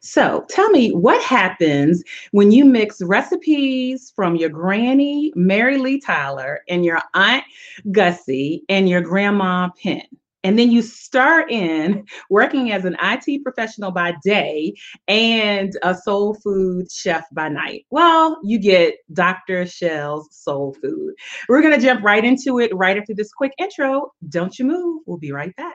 So 0.00 0.44
tell 0.48 0.70
me 0.70 0.90
what 0.90 1.22
happens 1.22 2.02
when 2.32 2.50
you 2.50 2.64
mix 2.64 3.02
recipes 3.02 4.12
from 4.14 4.36
your 4.36 4.50
granny, 4.50 5.32
Mary 5.34 5.78
Lee 5.78 6.00
Tyler, 6.00 6.60
and 6.68 6.84
your 6.84 7.00
aunt 7.14 7.44
Gussie 7.90 8.62
and 8.68 8.88
your 8.88 9.00
grandma 9.00 9.70
Penn. 9.82 10.02
And 10.44 10.56
then 10.56 10.70
you 10.70 10.80
start 10.80 11.50
in 11.50 12.06
working 12.30 12.70
as 12.70 12.84
an 12.84 12.96
IT 13.02 13.42
professional 13.42 13.90
by 13.90 14.14
day 14.22 14.74
and 15.08 15.76
a 15.82 15.92
soul 15.92 16.34
food 16.34 16.90
chef 16.90 17.24
by 17.32 17.48
night. 17.48 17.84
Well, 17.90 18.38
you 18.44 18.60
get 18.60 18.94
Dr. 19.12 19.66
Shell's 19.66 20.28
Soul 20.30 20.76
Food. 20.80 21.14
We're 21.48 21.62
going 21.62 21.74
to 21.74 21.84
jump 21.84 22.04
right 22.04 22.24
into 22.24 22.60
it 22.60 22.72
right 22.76 22.96
after 22.96 23.12
this 23.12 23.32
quick 23.32 23.54
intro. 23.58 24.12
Don't 24.28 24.56
you 24.56 24.66
move. 24.66 25.02
We'll 25.04 25.18
be 25.18 25.32
right 25.32 25.54
back. 25.56 25.74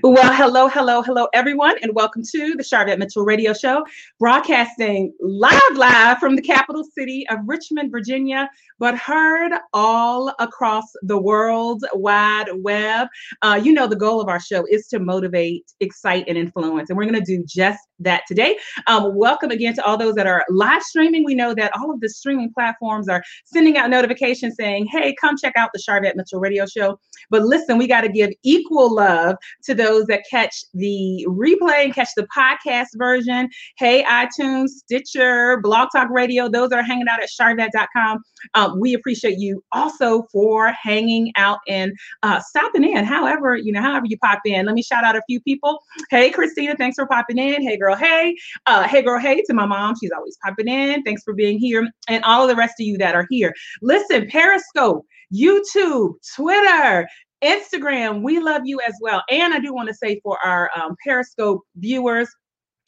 Well, 0.00 0.32
hello, 0.32 0.68
hello, 0.68 1.02
hello, 1.02 1.28
everyone, 1.34 1.76
and 1.82 1.94
welcome 1.94 2.22
to 2.22 2.54
the 2.54 2.62
Sharvette 2.62 2.98
Mitchell 2.98 3.26
Radio 3.26 3.52
Show, 3.52 3.84
broadcasting 4.18 5.12
live, 5.20 5.60
live 5.74 6.18
from 6.18 6.34
the 6.34 6.40
capital 6.40 6.82
city 6.82 7.26
of 7.28 7.40
Richmond, 7.44 7.90
Virginia, 7.90 8.48
but 8.78 8.96
heard 8.96 9.52
all 9.74 10.34
across 10.38 10.84
the 11.02 11.20
world 11.20 11.84
wide 11.92 12.48
web. 12.54 13.08
Uh, 13.42 13.60
you 13.62 13.74
know, 13.74 13.86
the 13.86 13.94
goal 13.94 14.18
of 14.18 14.28
our 14.28 14.40
show 14.40 14.64
is 14.70 14.88
to 14.88 14.98
motivate, 14.98 15.70
excite, 15.80 16.24
and 16.26 16.38
influence, 16.38 16.88
and 16.88 16.96
we're 16.96 17.04
going 17.04 17.22
to 17.22 17.36
do 17.36 17.44
just 17.46 17.86
that 18.02 18.22
today. 18.26 18.56
Um, 18.86 19.14
welcome 19.14 19.50
again 19.50 19.74
to 19.74 19.84
all 19.84 19.96
those 19.96 20.14
that 20.14 20.26
are 20.26 20.44
live 20.48 20.82
streaming. 20.82 21.24
We 21.24 21.34
know 21.34 21.54
that 21.54 21.72
all 21.76 21.90
of 21.90 22.00
the 22.00 22.08
streaming 22.08 22.52
platforms 22.52 23.08
are 23.08 23.22
sending 23.44 23.76
out 23.76 23.90
notifications 23.90 24.54
saying, 24.56 24.86
"Hey, 24.86 25.14
come 25.20 25.36
check 25.36 25.54
out 25.56 25.70
the 25.72 25.80
Sharvette 25.80 26.16
Mitchell 26.16 26.40
Radio 26.40 26.66
Show." 26.66 26.98
But 27.30 27.42
listen, 27.42 27.78
we 27.78 27.86
got 27.86 28.02
to 28.02 28.08
give 28.08 28.30
equal 28.42 28.94
love 28.94 29.36
to 29.64 29.74
those 29.74 30.06
that 30.06 30.24
catch 30.30 30.64
the 30.74 31.26
replay 31.28 31.84
and 31.84 31.94
catch 31.94 32.08
the 32.16 32.26
podcast 32.36 32.88
version. 32.96 33.48
Hey, 33.78 34.04
iTunes, 34.04 34.68
Stitcher, 34.68 35.60
Blog 35.62 35.88
Talk 35.94 36.10
Radio, 36.10 36.48
those 36.48 36.70
that 36.70 36.78
are 36.78 36.82
hanging 36.82 37.08
out 37.08 37.22
at 37.22 37.28
sharvette.com. 37.28 38.22
Um, 38.54 38.80
we 38.80 38.94
appreciate 38.94 39.38
you 39.38 39.62
also 39.72 40.26
for 40.32 40.72
hanging 40.72 41.32
out 41.36 41.58
and 41.68 41.92
uh, 42.22 42.40
stopping 42.40 42.84
in. 42.84 43.04
However, 43.04 43.56
you 43.56 43.72
know, 43.72 43.80
however 43.80 44.06
you 44.06 44.18
pop 44.18 44.40
in. 44.44 44.66
Let 44.66 44.74
me 44.74 44.82
shout 44.82 45.04
out 45.04 45.16
a 45.16 45.22
few 45.28 45.40
people. 45.40 45.78
Hey, 46.10 46.30
Christina, 46.30 46.74
thanks 46.76 46.96
for 46.96 47.06
popping 47.06 47.38
in. 47.38 47.62
Hey, 47.62 47.76
girl, 47.76 47.91
hey. 47.96 48.36
Uh, 48.66 48.86
hey, 48.86 49.02
girl, 49.02 49.20
hey 49.20 49.42
to 49.42 49.54
my 49.54 49.66
mom. 49.66 49.94
She's 50.00 50.12
always 50.14 50.36
popping 50.44 50.68
in. 50.68 51.02
Thanks 51.02 51.22
for 51.22 51.34
being 51.34 51.58
here. 51.58 51.88
And 52.08 52.24
all 52.24 52.42
of 52.42 52.48
the 52.48 52.56
rest 52.56 52.74
of 52.80 52.86
you 52.86 52.98
that 52.98 53.14
are 53.14 53.26
here. 53.30 53.54
Listen, 53.80 54.28
Periscope, 54.28 55.04
YouTube, 55.32 56.14
Twitter, 56.36 57.08
Instagram, 57.42 58.22
we 58.22 58.38
love 58.38 58.62
you 58.64 58.80
as 58.86 58.94
well. 59.00 59.22
And 59.28 59.52
I 59.52 59.58
do 59.58 59.74
want 59.74 59.88
to 59.88 59.94
say 59.94 60.20
for 60.22 60.38
our 60.44 60.70
um, 60.76 60.94
Periscope 61.04 61.62
viewers, 61.76 62.28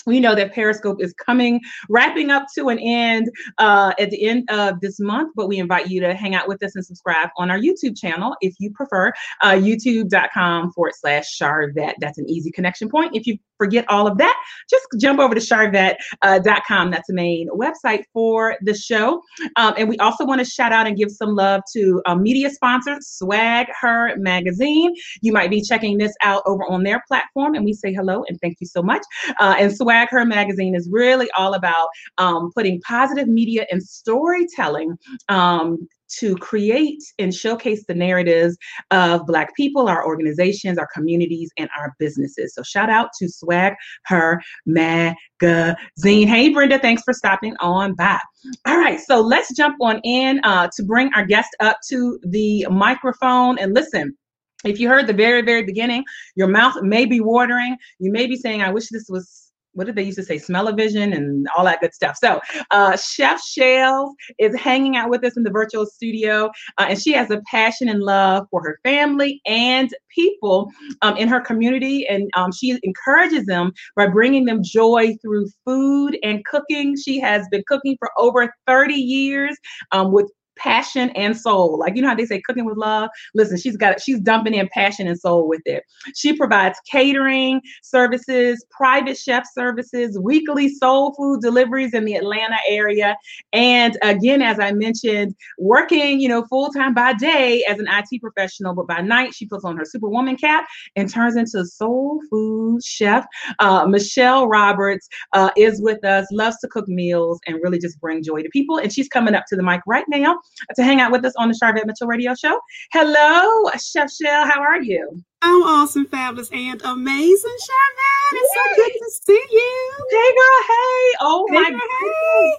we 0.06 0.20
know 0.20 0.34
that 0.34 0.52
Periscope 0.52 1.02
is 1.02 1.12
coming, 1.14 1.60
wrapping 1.88 2.30
up 2.30 2.46
to 2.56 2.68
an 2.68 2.78
end 2.78 3.30
uh, 3.58 3.92
at 3.98 4.10
the 4.10 4.26
end 4.26 4.48
of 4.50 4.80
this 4.80 5.00
month, 5.00 5.32
but 5.36 5.48
we 5.48 5.58
invite 5.58 5.88
you 5.88 6.00
to 6.00 6.14
hang 6.14 6.34
out 6.34 6.48
with 6.48 6.62
us 6.62 6.74
and 6.74 6.84
subscribe 6.84 7.28
on 7.36 7.50
our 7.50 7.58
YouTube 7.58 7.98
channel 7.98 8.36
if 8.40 8.54
you 8.58 8.70
prefer, 8.70 9.12
uh, 9.42 9.52
youtube.com 9.52 10.72
forward 10.72 10.92
slash 10.94 11.38
Sharvette. 11.38 11.94
That's 12.00 12.18
an 12.18 12.28
easy 12.28 12.50
connection 12.50 12.88
point. 12.88 13.14
If 13.14 13.26
you 13.26 13.38
forget 13.58 13.84
all 13.88 14.06
of 14.06 14.18
that, 14.18 14.36
just 14.68 14.86
jump 14.98 15.20
over 15.20 15.34
to 15.34 15.40
sharvette.com. 15.40 15.96
Uh, 16.22 16.90
That's 16.90 17.06
the 17.06 17.14
main 17.14 17.48
website 17.50 18.04
for 18.12 18.56
the 18.62 18.74
show. 18.74 19.22
Um, 19.56 19.74
and 19.78 19.88
we 19.88 19.96
also 19.98 20.24
want 20.24 20.40
to 20.40 20.44
shout 20.44 20.72
out 20.72 20.86
and 20.86 20.96
give 20.96 21.10
some 21.10 21.34
love 21.34 21.62
to 21.72 22.02
a 22.06 22.16
media 22.16 22.50
sponsor, 22.50 22.98
Swag 23.00 23.66
Her 23.80 24.16
Magazine. 24.16 24.94
You 25.20 25.32
might 25.32 25.50
be 25.50 25.62
checking 25.62 25.98
this 25.98 26.14
out 26.22 26.42
over 26.46 26.64
on 26.64 26.82
their 26.82 27.02
platform, 27.06 27.54
and 27.54 27.64
we 27.64 27.72
say 27.72 27.92
hello 27.92 28.24
and 28.28 28.38
thank 28.40 28.58
you 28.60 28.66
so 28.66 28.82
much. 28.82 29.02
Uh, 29.40 29.54
and 29.58 29.74
Swag 29.74 29.93
Swag 29.94 30.08
Her 30.10 30.24
magazine 30.24 30.74
is 30.74 30.88
really 30.90 31.30
all 31.38 31.54
about 31.54 31.86
um, 32.18 32.50
putting 32.52 32.80
positive 32.80 33.28
media 33.28 33.64
and 33.70 33.80
storytelling 33.80 34.96
um, 35.28 35.86
to 36.18 36.34
create 36.36 37.00
and 37.20 37.32
showcase 37.32 37.84
the 37.86 37.94
narratives 37.94 38.56
of 38.90 39.24
Black 39.26 39.54
people, 39.54 39.88
our 39.88 40.04
organizations, 40.04 40.78
our 40.78 40.88
communities, 40.92 41.50
and 41.58 41.70
our 41.78 41.94
businesses. 42.00 42.54
So 42.54 42.64
shout 42.64 42.90
out 42.90 43.10
to 43.20 43.28
Swag 43.28 43.74
Her 44.06 44.42
Magazine. 44.66 46.26
Hey, 46.26 46.48
Brenda, 46.48 46.80
thanks 46.80 47.02
for 47.04 47.12
stopping 47.12 47.54
on 47.60 47.94
by. 47.94 48.18
All 48.66 48.78
right, 48.78 48.98
so 48.98 49.20
let's 49.20 49.54
jump 49.54 49.76
on 49.80 50.00
in 50.02 50.40
uh, 50.42 50.68
to 50.76 50.82
bring 50.82 51.08
our 51.14 51.24
guest 51.24 51.54
up 51.60 51.76
to 51.88 52.18
the 52.24 52.66
microphone 52.68 53.60
and 53.60 53.74
listen. 53.74 54.16
If 54.64 54.80
you 54.80 54.88
heard 54.88 55.06
the 55.06 55.12
very, 55.12 55.42
very 55.42 55.62
beginning, 55.62 56.04
your 56.36 56.48
mouth 56.48 56.74
may 56.82 57.04
be 57.04 57.20
watering. 57.20 57.76
You 57.98 58.10
may 58.10 58.26
be 58.26 58.36
saying, 58.36 58.62
I 58.62 58.70
wish 58.70 58.88
this 58.88 59.06
was 59.10 59.43
what 59.74 59.86
did 59.86 59.96
they 59.96 60.02
used 60.02 60.18
to 60.18 60.24
say? 60.24 60.38
Smell-o-vision 60.38 61.12
and 61.12 61.46
all 61.56 61.64
that 61.64 61.80
good 61.80 61.94
stuff. 61.94 62.16
So 62.16 62.40
uh, 62.70 62.96
chef 62.96 63.40
shells 63.42 64.14
is 64.38 64.58
hanging 64.58 64.96
out 64.96 65.10
with 65.10 65.24
us 65.24 65.36
in 65.36 65.42
the 65.42 65.50
virtual 65.50 65.86
studio 65.86 66.50
uh, 66.78 66.86
and 66.88 67.00
she 67.00 67.12
has 67.12 67.30
a 67.30 67.40
passion 67.50 67.88
and 67.88 68.00
love 68.00 68.46
for 68.50 68.62
her 68.62 68.78
family 68.82 69.40
and 69.46 69.94
people 70.14 70.70
um, 71.02 71.16
in 71.16 71.28
her 71.28 71.40
community. 71.40 72.06
And 72.06 72.30
um, 72.36 72.52
she 72.52 72.78
encourages 72.82 73.46
them 73.46 73.72
by 73.96 74.06
bringing 74.06 74.44
them 74.44 74.62
joy 74.62 75.16
through 75.20 75.48
food 75.64 76.18
and 76.22 76.44
cooking. 76.44 76.96
She 76.96 77.20
has 77.20 77.46
been 77.50 77.64
cooking 77.66 77.96
for 77.98 78.10
over 78.18 78.52
30 78.66 78.94
years 78.94 79.56
um, 79.92 80.12
with 80.12 80.30
passion 80.56 81.10
and 81.10 81.36
soul. 81.36 81.78
Like 81.78 81.96
you 81.96 82.02
know 82.02 82.08
how 82.08 82.14
they 82.14 82.26
say 82.26 82.40
cooking 82.40 82.64
with 82.64 82.76
love. 82.76 83.10
Listen, 83.34 83.56
she's 83.56 83.76
got 83.76 84.00
she's 84.00 84.20
dumping 84.20 84.54
in 84.54 84.68
passion 84.68 85.06
and 85.06 85.18
soul 85.18 85.48
with 85.48 85.62
it. 85.64 85.84
She 86.14 86.36
provides 86.36 86.78
catering 86.90 87.60
services, 87.82 88.64
private 88.70 89.16
chef 89.16 89.44
services, 89.52 90.18
weekly 90.18 90.68
soul 90.68 91.14
food 91.14 91.40
deliveries 91.40 91.94
in 91.94 92.04
the 92.04 92.14
Atlanta 92.14 92.56
area, 92.68 93.16
and 93.52 93.96
again, 94.02 94.42
as 94.42 94.58
I 94.58 94.72
mentioned, 94.72 95.34
working 95.58 96.20
you 96.20 96.28
know 96.28 96.44
full 96.44 96.70
time 96.70 96.94
by 96.94 97.12
day 97.14 97.64
as 97.68 97.78
an 97.78 97.86
IT 97.88 98.20
professional, 98.20 98.74
but 98.74 98.86
by 98.86 99.00
night 99.00 99.34
she 99.34 99.46
puts 99.46 99.64
on 99.64 99.76
her 99.76 99.84
Superwoman 99.84 100.36
cap 100.36 100.66
and 100.96 101.08
turns 101.08 101.36
into 101.36 101.64
soul 101.66 102.20
food 102.30 102.82
chef. 102.84 103.26
Uh, 103.58 103.86
Michelle 103.86 104.48
Roberts 104.48 105.08
uh, 105.32 105.50
is 105.56 105.80
with 105.82 106.04
us, 106.04 106.26
loves 106.32 106.58
to 106.58 106.68
cook 106.68 106.88
meals 106.88 107.40
and 107.46 107.58
really 107.62 107.78
just 107.78 108.00
bring 108.00 108.22
joy 108.22 108.42
to 108.42 108.48
people, 108.50 108.78
and 108.78 108.92
she's 108.92 109.08
coming 109.08 109.34
up 109.34 109.44
to 109.48 109.56
the 109.56 109.62
mic 109.62 109.80
right 109.86 110.04
now 110.08 110.38
to 110.74 110.82
hang 110.82 111.00
out 111.00 111.12
with 111.12 111.24
us 111.24 111.34
on 111.36 111.48
the 111.48 111.58
Sharvette 111.60 111.86
Mitchell 111.86 112.06
Radio 112.06 112.34
Show. 112.34 112.58
Hello, 112.92 113.70
Chef 113.72 114.10
Shell. 114.10 114.46
How 114.46 114.60
are 114.60 114.82
you? 114.82 115.22
I'm 115.42 115.62
awesome, 115.62 116.06
fabulous, 116.06 116.50
and 116.52 116.80
amazing, 116.84 117.56
Sharvette. 117.60 118.32
It's 118.32 118.54
so 118.54 118.76
good 118.76 118.92
to 118.92 119.10
see 119.24 119.44
you. 119.50 119.92
Hey, 120.10 120.32
girl. 120.34 120.62
Hey. 120.66 121.16
Oh, 121.20 121.46
hey, 121.50 121.54
my 121.54 121.70
God. 121.70 121.80
Hey. 121.80 122.54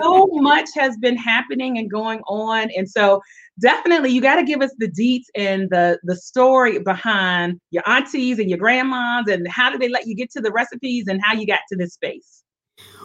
so 0.00 0.28
much 0.32 0.68
has 0.74 0.96
been 0.98 1.16
happening 1.16 1.78
and 1.78 1.90
going 1.90 2.20
on. 2.28 2.70
And 2.76 2.88
so 2.88 3.20
definitely 3.60 4.10
you 4.10 4.20
got 4.20 4.36
to 4.36 4.44
give 4.44 4.62
us 4.62 4.72
the 4.78 4.88
deets 4.88 5.26
and 5.34 5.68
the 5.70 5.98
the 6.04 6.16
story 6.16 6.78
behind 6.78 7.60
your 7.70 7.82
aunties 7.88 8.38
and 8.38 8.48
your 8.48 8.58
grandmas 8.58 9.26
and 9.28 9.46
how 9.48 9.70
did 9.70 9.80
they 9.80 9.88
let 9.88 10.06
you 10.06 10.14
get 10.14 10.30
to 10.30 10.40
the 10.40 10.52
recipes 10.52 11.08
and 11.08 11.20
how 11.22 11.34
you 11.34 11.46
got 11.46 11.60
to 11.68 11.76
this 11.76 11.94
space 11.94 12.44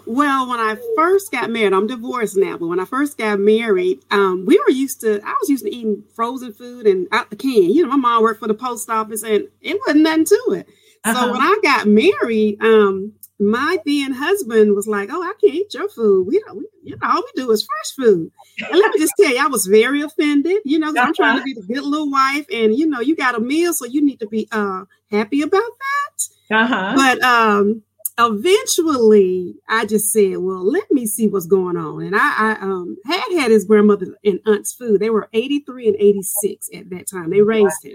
well, 0.05 0.49
when 0.49 0.59
I 0.59 0.77
first 0.95 1.31
got 1.31 1.49
married, 1.49 1.73
I'm 1.73 1.87
divorced 1.87 2.35
now, 2.35 2.57
but 2.57 2.67
when 2.67 2.79
I 2.79 2.85
first 2.85 3.17
got 3.17 3.39
married, 3.39 4.03
um, 4.11 4.45
we 4.45 4.59
were 4.59 4.71
used 4.71 5.01
to, 5.01 5.21
I 5.23 5.33
was 5.39 5.49
used 5.49 5.63
to 5.65 5.73
eating 5.73 6.03
frozen 6.13 6.53
food 6.53 6.85
and 6.85 7.07
out 7.11 7.29
the 7.29 7.35
can. 7.35 7.71
You 7.71 7.83
know, 7.83 7.89
my 7.89 7.95
mom 7.95 8.23
worked 8.23 8.39
for 8.39 8.47
the 8.47 8.53
post 8.53 8.89
office 8.89 9.23
and 9.23 9.47
it 9.61 9.79
wasn't 9.85 10.03
nothing 10.03 10.25
to 10.25 10.55
it. 10.57 10.67
Uh-huh. 11.05 11.13
So 11.13 11.31
when 11.31 11.41
I 11.41 11.59
got 11.63 11.87
married, 11.87 12.61
um, 12.61 13.13
my 13.39 13.77
then 13.85 14.13
husband 14.13 14.73
was 14.75 14.87
like, 14.87 15.09
"Oh, 15.11 15.21
I 15.21 15.33
can't 15.41 15.53
eat 15.53 15.73
your 15.73 15.89
food. 15.89 16.27
We 16.27 16.39
don't, 16.39 16.57
we, 16.59 16.65
you 16.83 16.95
know, 16.95 17.07
all 17.09 17.21
we 17.21 17.41
do 17.41 17.51
is 17.51 17.65
fresh 17.65 17.95
food." 17.95 18.31
And 18.59 18.79
let 18.79 18.93
me 18.93 18.99
just 18.99 19.13
tell 19.19 19.31
you, 19.31 19.43
I 19.43 19.47
was 19.47 19.65
very 19.65 20.01
offended. 20.01 20.59
You 20.63 20.79
know, 20.79 20.89
uh-huh. 20.89 21.01
I'm 21.01 21.13
trying 21.13 21.37
to 21.37 21.41
uh-huh. 21.41 21.45
be 21.45 21.53
the 21.53 21.73
good 21.73 21.83
little 21.83 22.09
wife, 22.09 22.45
and 22.53 22.77
you 22.77 22.87
know, 22.87 23.01
you 23.01 23.15
got 23.15 23.35
a 23.35 23.39
meal, 23.39 23.73
so 23.73 23.85
you 23.85 24.01
need 24.03 24.19
to 24.19 24.27
be 24.27 24.47
uh 24.51 24.85
happy 25.11 25.41
about 25.41 25.61
that. 25.61 26.55
Uh-huh. 26.55 26.93
But 26.95 27.21
um, 27.21 27.83
eventually 28.19 29.55
I 29.67 29.85
just 29.85 30.11
said, 30.11 30.37
well, 30.37 30.63
let 30.63 30.91
me 30.91 31.05
see 31.05 31.27
what's 31.27 31.45
going 31.45 31.77
on. 31.77 32.03
And 32.03 32.15
I, 32.15 32.19
I 32.19 32.51
um, 32.61 32.97
had 33.05 33.23
had 33.33 33.51
his 33.51 33.65
grandmother 33.65 34.15
and 34.23 34.39
aunt's 34.45 34.73
food. 34.73 34.99
They 34.99 35.09
were 35.09 35.29
83 35.33 35.87
and 35.89 35.97
86 35.97 36.69
at 36.75 36.89
that 36.91 37.07
time. 37.09 37.29
They 37.31 37.41
raised 37.41 37.83
him. 37.83 37.93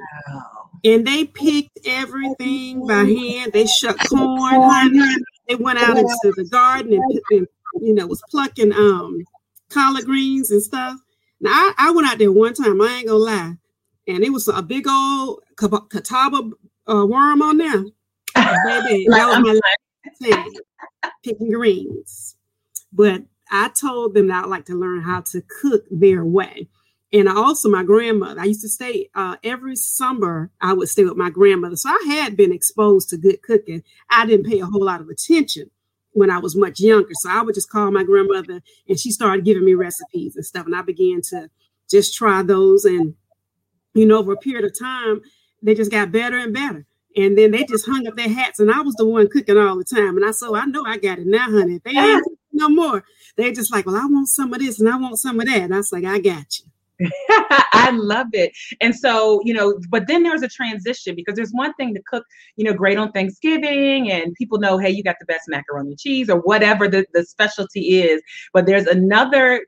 And 0.84 1.06
they 1.06 1.24
picked 1.24 1.78
everything 1.86 2.86
by 2.86 3.04
hand. 3.04 3.52
They 3.52 3.66
shucked 3.66 4.08
corn. 4.08 4.94
They 5.48 5.54
went 5.54 5.78
out 5.78 5.96
into 5.96 6.32
the 6.36 6.48
garden 6.50 6.92
and, 6.94 7.20
and 7.30 7.48
you 7.80 7.94
know, 7.94 8.06
was 8.06 8.22
plucking 8.30 8.72
um 8.72 9.22
collard 9.70 10.04
greens 10.04 10.50
and 10.50 10.62
stuff. 10.62 10.98
Now 11.40 11.50
I, 11.50 11.74
I 11.78 11.90
went 11.92 12.08
out 12.08 12.18
there 12.18 12.32
one 12.32 12.54
time, 12.54 12.80
I 12.80 12.96
ain't 12.98 13.06
gonna 13.06 13.18
lie. 13.18 13.56
and 14.06 14.24
it 14.24 14.30
was 14.32 14.48
a 14.48 14.62
big 14.62 14.86
old 14.88 15.42
catawba 15.56 16.50
uh, 16.88 17.06
worm 17.06 17.42
on 17.42 17.58
there. 17.58 17.84
Baby, 18.34 19.06
that 19.08 19.26
was 19.28 19.38
my 19.40 19.60
thing, 20.16 20.52
picking 21.24 21.50
greens. 21.50 22.36
But 22.92 23.22
I 23.50 23.68
told 23.68 24.14
them 24.14 24.28
that 24.28 24.44
I'd 24.44 24.50
like 24.50 24.66
to 24.66 24.78
learn 24.78 25.02
how 25.02 25.20
to 25.32 25.42
cook 25.60 25.84
their 25.90 26.24
way. 26.24 26.68
And 27.12 27.28
also 27.28 27.70
my 27.70 27.84
grandmother, 27.84 28.40
I 28.40 28.44
used 28.44 28.60
to 28.60 28.68
stay 28.68 29.08
uh, 29.14 29.36
every 29.42 29.76
summer, 29.76 30.50
I 30.60 30.74
would 30.74 30.88
stay 30.90 31.04
with 31.04 31.16
my 31.16 31.30
grandmother. 31.30 31.76
So 31.76 31.88
I 31.88 32.04
had 32.08 32.36
been 32.36 32.52
exposed 32.52 33.08
to 33.10 33.16
good 33.16 33.40
cooking. 33.42 33.82
I 34.10 34.26
didn't 34.26 34.46
pay 34.46 34.60
a 34.60 34.66
whole 34.66 34.84
lot 34.84 35.00
of 35.00 35.08
attention 35.08 35.70
when 36.12 36.30
I 36.30 36.38
was 36.38 36.54
much 36.54 36.80
younger. 36.80 37.10
So 37.14 37.30
I 37.30 37.42
would 37.42 37.54
just 37.54 37.70
call 37.70 37.90
my 37.90 38.04
grandmother 38.04 38.60
and 38.88 39.00
she 39.00 39.10
started 39.10 39.44
giving 39.44 39.64
me 39.64 39.72
recipes 39.74 40.36
and 40.36 40.44
stuff. 40.44 40.66
And 40.66 40.76
I 40.76 40.82
began 40.82 41.22
to 41.30 41.48
just 41.90 42.14
try 42.14 42.42
those. 42.42 42.84
And, 42.84 43.14
you 43.94 44.04
know, 44.04 44.18
over 44.18 44.32
a 44.32 44.36
period 44.36 44.66
of 44.66 44.78
time, 44.78 45.22
they 45.62 45.74
just 45.74 45.90
got 45.90 46.12
better 46.12 46.36
and 46.36 46.52
better. 46.52 46.84
And 47.18 47.36
then 47.36 47.50
they 47.50 47.64
just 47.64 47.84
hung 47.84 48.06
up 48.06 48.14
their 48.14 48.28
hats 48.28 48.60
and 48.60 48.70
I 48.70 48.80
was 48.80 48.94
the 48.94 49.04
one 49.04 49.28
cooking 49.28 49.58
all 49.58 49.76
the 49.76 49.84
time. 49.84 50.16
And 50.16 50.24
I 50.24 50.30
said, 50.30 50.50
I 50.54 50.66
know 50.66 50.84
I 50.84 50.98
got 50.98 51.18
it 51.18 51.26
now, 51.26 51.50
honey. 51.50 51.80
they 51.84 51.90
ain't 51.90 52.24
ah. 52.24 52.34
no 52.52 52.68
more. 52.68 53.02
They 53.36 53.50
just 53.50 53.72
like, 53.72 53.86
well, 53.86 53.96
I 53.96 54.06
want 54.06 54.28
some 54.28 54.54
of 54.54 54.60
this 54.60 54.78
and 54.78 54.88
I 54.88 54.96
want 54.96 55.18
some 55.18 55.40
of 55.40 55.46
that. 55.46 55.62
And 55.62 55.74
I 55.74 55.78
was 55.78 55.90
like, 55.90 56.04
I 56.04 56.20
got 56.20 56.46
you. 56.60 56.66
I 57.72 57.90
love 57.92 58.28
it. 58.34 58.52
And 58.80 58.94
so, 58.94 59.40
you 59.44 59.52
know, 59.52 59.80
but 59.88 60.06
then 60.06 60.22
there's 60.22 60.42
a 60.42 60.48
transition 60.48 61.16
because 61.16 61.34
there's 61.34 61.50
one 61.50 61.74
thing 61.74 61.92
to 61.94 62.02
cook, 62.06 62.24
you 62.54 62.64
know, 62.64 62.72
great 62.72 62.98
on 62.98 63.10
Thanksgiving 63.10 64.12
and 64.12 64.32
people 64.34 64.58
know, 64.58 64.78
hey, 64.78 64.90
you 64.90 65.02
got 65.02 65.16
the 65.18 65.26
best 65.26 65.48
macaroni 65.48 65.90
and 65.90 65.98
cheese 65.98 66.30
or 66.30 66.38
whatever 66.40 66.86
the, 66.86 67.04
the 67.14 67.24
specialty 67.24 68.00
is. 68.00 68.22
But 68.52 68.66
there's 68.66 68.86
another 68.86 69.64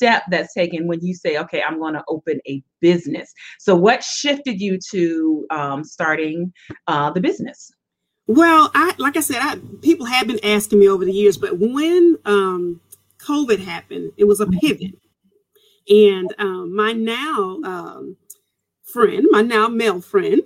step 0.00 0.22
that's 0.30 0.54
taken 0.54 0.86
when 0.86 1.00
you 1.00 1.14
say, 1.14 1.36
okay, 1.36 1.62
I'm 1.62 1.78
going 1.78 1.92
to 1.92 2.02
open 2.08 2.40
a 2.48 2.62
business. 2.80 3.32
So, 3.58 3.76
what 3.76 4.02
shifted 4.02 4.60
you 4.60 4.78
to 4.90 5.46
um, 5.50 5.84
starting 5.84 6.52
uh, 6.86 7.10
the 7.10 7.20
business? 7.20 7.70
Well, 8.26 8.70
I 8.74 8.94
like 8.96 9.16
I 9.16 9.20
said, 9.20 9.38
I, 9.40 9.56
people 9.82 10.06
have 10.06 10.26
been 10.26 10.42
asking 10.44 10.78
me 10.78 10.88
over 10.88 11.04
the 11.04 11.12
years, 11.12 11.36
but 11.36 11.58
when 11.58 12.16
um, 12.24 12.80
COVID 13.18 13.58
happened, 13.58 14.12
it 14.16 14.24
was 14.24 14.40
a 14.40 14.46
pivot 14.46 14.94
and 15.90 16.32
um, 16.38 16.74
my 16.74 16.92
now 16.92 17.58
um, 17.64 18.16
friend, 18.84 19.26
my 19.30 19.42
now 19.42 19.68
male 19.68 20.00
friend, 20.00 20.40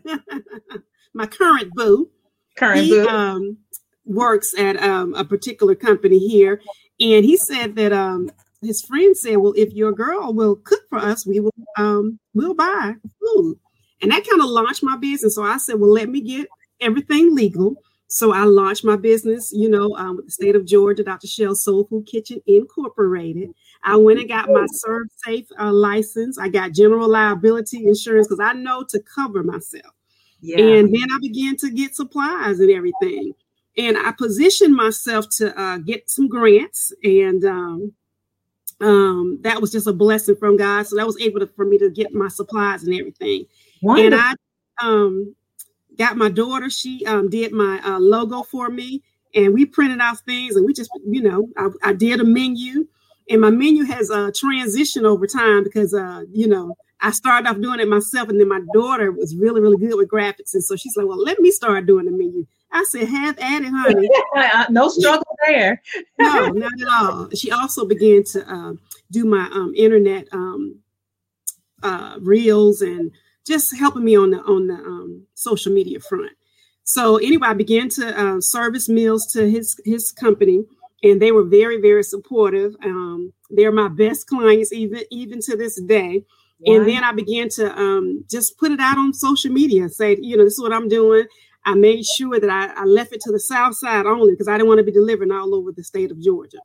my 1.14 1.26
current 1.26 1.72
boo, 1.74 2.10
current 2.56 2.80
he, 2.80 2.90
boo, 2.90 3.08
um, 3.08 3.56
works 4.04 4.58
at 4.58 4.76
um, 4.82 5.14
a 5.14 5.24
particular 5.24 5.74
company 5.74 6.18
here, 6.18 6.60
and 7.00 7.24
he 7.24 7.36
said 7.36 7.76
that 7.76 7.92
um, 7.92 8.30
his 8.62 8.82
friend 8.82 9.16
said, 9.16 9.36
"Well, 9.36 9.54
if 9.56 9.72
your 9.72 9.92
girl 9.92 10.32
will 10.32 10.56
cook 10.56 10.82
for 10.88 10.98
us, 10.98 11.26
we 11.26 11.40
will 11.40 11.54
um, 11.76 12.18
we'll 12.34 12.54
buy 12.54 12.94
food," 13.20 13.58
and 14.02 14.10
that 14.10 14.26
kind 14.28 14.42
of 14.42 14.48
launched 14.48 14.82
my 14.82 14.96
business. 14.96 15.34
So 15.34 15.42
I 15.42 15.58
said, 15.58 15.80
"Well, 15.80 15.92
let 15.92 16.08
me 16.08 16.20
get 16.20 16.48
everything 16.80 17.34
legal." 17.34 17.76
So 18.10 18.32
I 18.32 18.44
launched 18.44 18.84
my 18.84 18.96
business, 18.96 19.52
you 19.52 19.68
know, 19.68 19.94
um, 19.96 20.16
with 20.16 20.24
the 20.24 20.32
state 20.32 20.56
of 20.56 20.64
Georgia, 20.64 21.04
Dr. 21.04 21.26
Shell 21.26 21.54
Soul 21.54 21.84
Food 21.84 22.06
Kitchen 22.06 22.40
Incorporated. 22.46 23.50
I 23.84 23.96
went 23.96 24.18
and 24.18 24.28
got 24.28 24.48
my 24.48 24.66
ServSafe 24.86 25.46
uh, 25.60 25.70
license. 25.70 26.38
I 26.38 26.48
got 26.48 26.72
general 26.72 27.06
liability 27.06 27.86
insurance 27.86 28.26
because 28.26 28.40
I 28.40 28.54
know 28.54 28.82
to 28.88 29.00
cover 29.00 29.42
myself. 29.42 29.92
Yeah. 30.40 30.58
And 30.58 30.94
then 30.94 31.06
I 31.12 31.18
began 31.20 31.56
to 31.58 31.70
get 31.70 31.94
supplies 31.94 32.60
and 32.60 32.70
everything. 32.70 33.34
And 33.76 33.98
I 33.98 34.12
positioned 34.12 34.74
myself 34.74 35.28
to 35.36 35.56
uh, 35.60 35.78
get 35.78 36.08
some 36.10 36.28
grants, 36.28 36.92
and 37.04 37.44
um, 37.44 37.92
um, 38.80 39.38
that 39.42 39.60
was 39.60 39.72
just 39.72 39.86
a 39.86 39.92
blessing 39.92 40.36
from 40.36 40.56
God. 40.56 40.86
So 40.86 40.96
that 40.96 41.06
was 41.06 41.20
able 41.20 41.40
to, 41.40 41.46
for 41.46 41.64
me 41.64 41.78
to 41.78 41.90
get 41.90 42.12
my 42.12 42.28
supplies 42.28 42.84
and 42.84 42.94
everything. 42.94 43.44
Wonderful. 43.82 44.18
And 44.18 44.36
I 44.80 44.86
um, 44.86 45.34
got 45.96 46.16
my 46.16 46.28
daughter; 46.28 46.70
she 46.70 47.04
um, 47.06 47.28
did 47.28 47.52
my 47.52 47.80
uh, 47.84 47.98
logo 47.98 48.42
for 48.42 48.68
me, 48.68 49.02
and 49.34 49.54
we 49.54 49.66
printed 49.66 50.00
out 50.00 50.20
things, 50.20 50.56
and 50.56 50.64
we 50.64 50.72
just, 50.72 50.90
you 51.06 51.22
know, 51.22 51.48
I, 51.56 51.90
I 51.90 51.92
did 51.92 52.20
a 52.20 52.24
menu 52.24 52.86
and 53.30 53.40
my 53.40 53.50
menu 53.50 53.84
has 53.84 54.10
a 54.10 54.26
uh, 54.26 54.30
transition 54.34 55.04
over 55.04 55.26
time 55.26 55.64
because 55.64 55.94
uh, 55.94 56.22
you 56.32 56.46
know 56.46 56.76
I 57.00 57.10
started 57.10 57.48
off 57.48 57.60
doing 57.60 57.80
it 57.80 57.88
myself, 57.88 58.28
and 58.28 58.40
then 58.40 58.48
my 58.48 58.60
daughter 58.72 59.12
was 59.12 59.36
really 59.36 59.60
really 59.60 59.76
good 59.76 59.96
with 59.96 60.08
graphics, 60.08 60.54
and 60.54 60.64
so 60.64 60.76
she's 60.76 60.96
like, 60.96 61.06
"Well, 61.06 61.22
let 61.22 61.40
me 61.40 61.50
start 61.50 61.86
doing 61.86 62.06
the 62.06 62.12
menu." 62.12 62.46
I 62.72 62.84
said, 62.84 63.08
"Have 63.08 63.38
at 63.38 63.62
it, 63.62 63.70
honey." 63.70 64.08
No 64.70 64.88
struggle 64.88 65.36
there. 65.46 65.82
no, 66.18 66.48
not 66.48 66.72
at 66.80 66.88
all. 67.00 67.28
She 67.34 67.50
also 67.50 67.86
began 67.86 68.24
to 68.32 68.52
uh, 68.52 68.72
do 69.10 69.24
my 69.24 69.48
um, 69.52 69.72
internet 69.76 70.28
um, 70.32 70.80
uh, 71.82 72.16
reels 72.20 72.82
and 72.82 73.10
just 73.46 73.76
helping 73.76 74.04
me 74.04 74.16
on 74.16 74.30
the 74.30 74.38
on 74.40 74.66
the 74.66 74.74
um, 74.74 75.26
social 75.34 75.72
media 75.72 76.00
front. 76.00 76.32
So 76.84 77.16
anyway, 77.16 77.48
I 77.48 77.54
began 77.54 77.88
to 77.90 78.20
uh, 78.20 78.40
service 78.40 78.88
meals 78.88 79.26
to 79.32 79.50
his 79.50 79.80
his 79.84 80.12
company 80.12 80.64
and 81.02 81.22
they 81.22 81.32
were 81.32 81.44
very 81.44 81.80
very 81.80 82.02
supportive 82.02 82.74
um, 82.84 83.32
they're 83.50 83.72
my 83.72 83.88
best 83.88 84.26
clients 84.26 84.72
even 84.72 85.02
even 85.10 85.40
to 85.40 85.56
this 85.56 85.80
day 85.82 86.24
wow. 86.60 86.76
and 86.76 86.88
then 86.88 87.04
i 87.04 87.12
began 87.12 87.48
to 87.48 87.70
um, 87.78 88.24
just 88.28 88.58
put 88.58 88.72
it 88.72 88.80
out 88.80 88.98
on 88.98 89.12
social 89.12 89.52
media 89.52 89.88
say 89.88 90.16
you 90.20 90.36
know 90.36 90.44
this 90.44 90.54
is 90.54 90.60
what 90.60 90.72
i'm 90.72 90.88
doing 90.88 91.24
i 91.70 91.74
made 91.74 92.04
sure 92.04 92.38
that 92.40 92.50
i, 92.50 92.82
I 92.82 92.84
left 92.84 93.12
it 93.12 93.20
to 93.22 93.32
the 93.32 93.40
south 93.40 93.76
side 93.76 94.06
only 94.06 94.32
because 94.32 94.48
i 94.48 94.56
didn't 94.56 94.68
want 94.68 94.78
to 94.78 94.84
be 94.84 94.92
delivering 94.92 95.32
all 95.32 95.54
over 95.54 95.72
the 95.72 95.84
state 95.84 96.10
of 96.10 96.20
georgia 96.20 96.58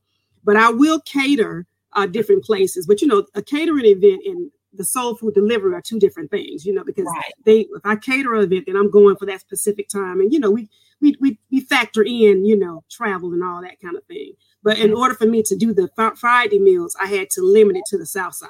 but 0.44 0.56
i 0.56 0.70
will 0.70 1.00
cater 1.02 1.66
uh, 1.96 2.08
different 2.08 2.44
places 2.44 2.88
but 2.88 3.02
you 3.02 3.08
know 3.08 3.26
a 3.36 3.42
catering 3.42 3.86
event 3.86 4.22
in 4.26 4.52
the 4.74 4.84
soul 4.84 5.16
food 5.16 5.34
delivery 5.34 5.74
are 5.74 5.82
two 5.82 6.00
different 6.00 6.32
things, 6.32 6.66
you 6.66 6.74
know, 6.74 6.84
because 6.84 7.06
right. 7.06 7.34
they 7.46 7.62
if 7.62 7.86
I 7.86 7.96
cater 7.96 8.34
an 8.34 8.44
event, 8.44 8.66
then 8.66 8.76
I'm 8.76 8.90
going 8.90 9.16
for 9.16 9.26
that 9.28 9.42
specific 9.42 9.88
time. 9.90 10.20
And 10.20 10.34
you 10.34 10.40
know, 10.40 10.52
we 10.52 10.70
we 11.02 11.16
we 11.20 11.40
we 11.52 11.62
factor 11.62 12.04
in, 12.04 12.46
you 12.46 12.58
know, 12.58 12.84
travel 12.90 13.34
and 13.34 13.44
all 13.44 13.62
that 13.62 13.80
kind 13.82 13.96
of 13.96 14.04
thing. 14.06 14.34
But 14.64 14.80
in 14.80 14.94
order 14.94 15.14
for 15.14 15.26
me 15.26 15.44
to 15.44 15.56
do 15.56 15.74
the 15.74 15.90
Friday 16.16 16.60
meals, 16.60 16.96
I 17.02 17.08
had 17.08 17.30
to 17.32 17.42
limit 17.42 17.78
it 17.78 17.84
to 17.88 17.98
the 17.98 18.06
south 18.06 18.36
side 18.36 18.50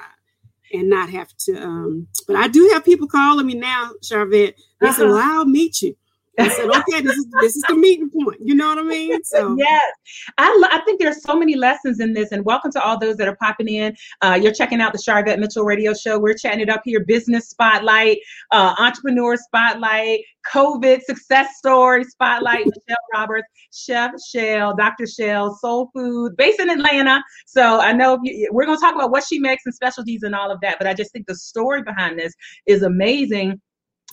and 0.72 0.88
not 0.88 1.10
have 1.10 1.28
to 1.36 1.62
um 1.62 2.08
but 2.26 2.36
I 2.36 2.48
do 2.48 2.70
have 2.72 2.84
people 2.84 3.06
calling 3.06 3.46
me 3.46 3.54
now, 3.54 3.90
Sharvette. 4.02 4.54
They 4.80 4.88
uh-huh. 4.88 4.92
said, 4.92 5.08
Well, 5.08 5.18
I'll 5.18 5.44
meet 5.44 5.82
you. 5.82 5.96
I 6.38 6.48
said, 6.48 6.66
okay, 6.68 7.00
this 7.00 7.16
is 7.16 7.26
this 7.40 7.56
is 7.56 7.62
the 7.68 7.74
meeting 7.74 8.10
point. 8.10 8.38
You 8.42 8.54
know 8.54 8.68
what 8.68 8.78
I 8.78 8.82
mean? 8.82 9.22
So 9.24 9.56
yes, 9.58 9.92
I 10.38 10.56
lo- 10.60 10.68
I 10.70 10.82
think 10.84 11.00
there's 11.00 11.22
so 11.22 11.36
many 11.36 11.54
lessons 11.54 12.00
in 12.00 12.12
this. 12.12 12.32
And 12.32 12.44
welcome 12.44 12.72
to 12.72 12.82
all 12.82 12.98
those 12.98 13.16
that 13.16 13.28
are 13.28 13.36
popping 13.36 13.68
in. 13.68 13.94
Uh, 14.20 14.38
you're 14.40 14.52
checking 14.52 14.80
out 14.80 14.92
the 14.92 14.98
Sharvette 14.98 15.38
Mitchell 15.38 15.64
Radio 15.64 15.94
Show. 15.94 16.18
We're 16.18 16.34
chatting 16.34 16.60
it 16.60 16.68
up 16.68 16.82
here: 16.84 17.04
business 17.04 17.48
spotlight, 17.50 18.18
uh, 18.50 18.74
entrepreneur 18.78 19.36
spotlight, 19.36 20.20
COVID 20.52 21.02
success 21.02 21.56
story 21.56 22.04
spotlight. 22.04 22.66
Michelle 22.66 22.96
Roberts, 23.12 23.46
Chef 23.72 24.12
Shell, 24.32 24.74
Dr. 24.76 25.06
Shell, 25.06 25.56
Soul 25.60 25.90
Food, 25.94 26.36
based 26.36 26.58
in 26.58 26.68
Atlanta. 26.68 27.22
So 27.46 27.80
I 27.80 27.92
know 27.92 28.18
you, 28.24 28.48
we're 28.52 28.66
going 28.66 28.78
to 28.78 28.82
talk 28.82 28.94
about 28.94 29.10
what 29.10 29.24
she 29.24 29.38
makes 29.38 29.62
and 29.66 29.74
specialties 29.74 30.22
and 30.24 30.34
all 30.34 30.50
of 30.50 30.60
that. 30.62 30.78
But 30.78 30.88
I 30.88 30.94
just 30.94 31.12
think 31.12 31.26
the 31.26 31.36
story 31.36 31.82
behind 31.82 32.18
this 32.18 32.34
is 32.66 32.82
amazing 32.82 33.60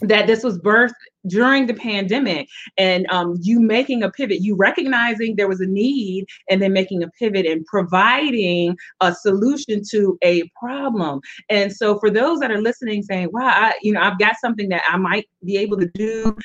that 0.01 0.27
this 0.27 0.43
was 0.43 0.58
birthed 0.60 0.93
during 1.27 1.67
the 1.67 1.74
pandemic 1.74 2.48
and 2.77 3.05
um, 3.12 3.36
you 3.41 3.60
making 3.60 4.01
a 4.01 4.10
pivot 4.10 4.41
you 4.41 4.55
recognizing 4.55 5.36
there 5.36 5.48
was 5.48 5.62
a 5.62 5.67
need 5.67 6.25
and 6.50 6.62
then 6.62 6.74
making 6.74 7.03
a 7.03 7.08
pivot 7.20 7.46
and 7.46 7.65
providing 7.65 8.75
a 9.01 9.13
solution 9.13 9.81
to 9.88 10.17
a 10.24 10.43
problem. 10.60 11.22
And 11.50 11.72
so 11.72 12.00
for 12.00 12.10
those 12.10 12.39
that 12.39 12.51
are 12.51 12.62
listening 12.62 13.03
saying 13.03 13.29
wow 13.31 13.46
I, 13.46 13.74
you 13.81 13.93
know 13.93 14.01
i've 14.01 14.20
got 14.20 14.36
something 14.38 14.70
that 14.70 14.81
i 14.88 14.98
might 14.98 15.27
be 15.46 15.58
able 15.58 15.77
to 15.77 15.88
do 15.93 16.36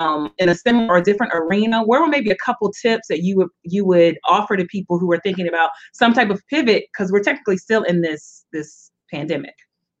um, 0.00 0.32
in 0.38 0.48
a 0.48 0.54
similar 0.54 0.94
or 0.94 1.00
different 1.00 1.32
arena 1.34 1.82
where 1.84 2.00
were 2.00 2.08
maybe 2.08 2.30
a 2.30 2.36
couple 2.36 2.72
tips 2.72 3.08
that 3.08 3.22
you 3.22 3.36
would 3.36 3.48
you 3.62 3.84
would 3.84 4.18
offer 4.28 4.56
to 4.56 4.64
people 4.66 4.98
who 4.98 5.10
are 5.12 5.20
thinking 5.20 5.48
about 5.48 5.70
some 5.92 6.12
type 6.12 6.30
of 6.30 6.42
pivot? 6.48 6.84
Because 6.92 7.10
we're 7.12 7.22
technically 7.22 7.56
still 7.56 7.82
in 7.84 8.00
this 8.00 8.44
this 8.52 8.90
pandemic 9.10 9.54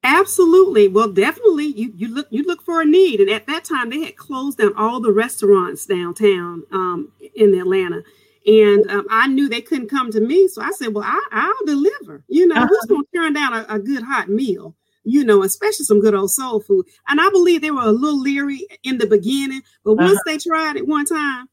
Absolutely. 0.04 0.88
Well, 0.88 1.10
definitely 1.10 1.66
you 1.66 1.92
you 1.96 2.08
look 2.08 2.26
you 2.30 2.42
look 2.44 2.62
for 2.62 2.82
a 2.82 2.84
need. 2.84 3.20
And 3.20 3.30
at 3.30 3.46
that 3.46 3.64
time 3.64 3.88
they 3.88 4.04
had 4.04 4.16
closed 4.16 4.58
down 4.58 4.74
all 4.76 5.00
the 5.00 5.12
restaurants 5.12 5.86
downtown 5.86 6.62
um, 6.70 7.10
in 7.34 7.58
Atlanta. 7.58 8.02
And 8.46 8.88
um, 8.90 9.06
I 9.10 9.26
knew 9.28 9.48
they 9.48 9.62
couldn't 9.62 9.88
come 9.88 10.12
to 10.12 10.20
me. 10.20 10.46
So 10.48 10.60
I 10.60 10.70
said, 10.72 10.94
well, 10.94 11.04
I, 11.06 11.54
will 11.58 11.66
deliver. 11.66 12.22
You 12.28 12.46
know, 12.46 12.56
uh-huh. 12.56 12.66
who's 12.66 12.84
going 12.86 13.04
to 13.04 13.18
turn 13.18 13.32
down 13.32 13.54
a, 13.54 13.64
a, 13.70 13.78
good 13.78 14.02
hot 14.02 14.28
meal? 14.28 14.76
You 15.04 15.24
know, 15.24 15.42
especially 15.42 15.86
some 15.86 16.02
good 16.02 16.14
old 16.14 16.30
soul 16.30 16.60
food. 16.60 16.84
And 17.08 17.22
I 17.22 17.30
believe 17.30 17.62
they 17.62 17.70
were 17.70 17.80
a 17.80 17.90
little 17.90 18.20
leery 18.20 18.66
in 18.82 18.98
the 18.98 19.06
beginning. 19.06 19.62
But 19.82 19.94
once 19.94 20.12
uh-huh. 20.12 20.22
they 20.26 20.36
tried 20.36 20.76
it 20.76 20.86
one 20.86 21.06
time, 21.06 21.48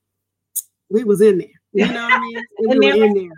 we 0.89 1.05
was 1.05 1.21
in 1.21 1.37
there. 1.37 1.47
You 1.71 1.87
know 1.87 2.03
what 2.03 2.13
I 2.13 2.19
mean? 2.19 2.43
We 2.59 2.67
were 2.67 3.05
in 3.05 3.13
there 3.13 3.31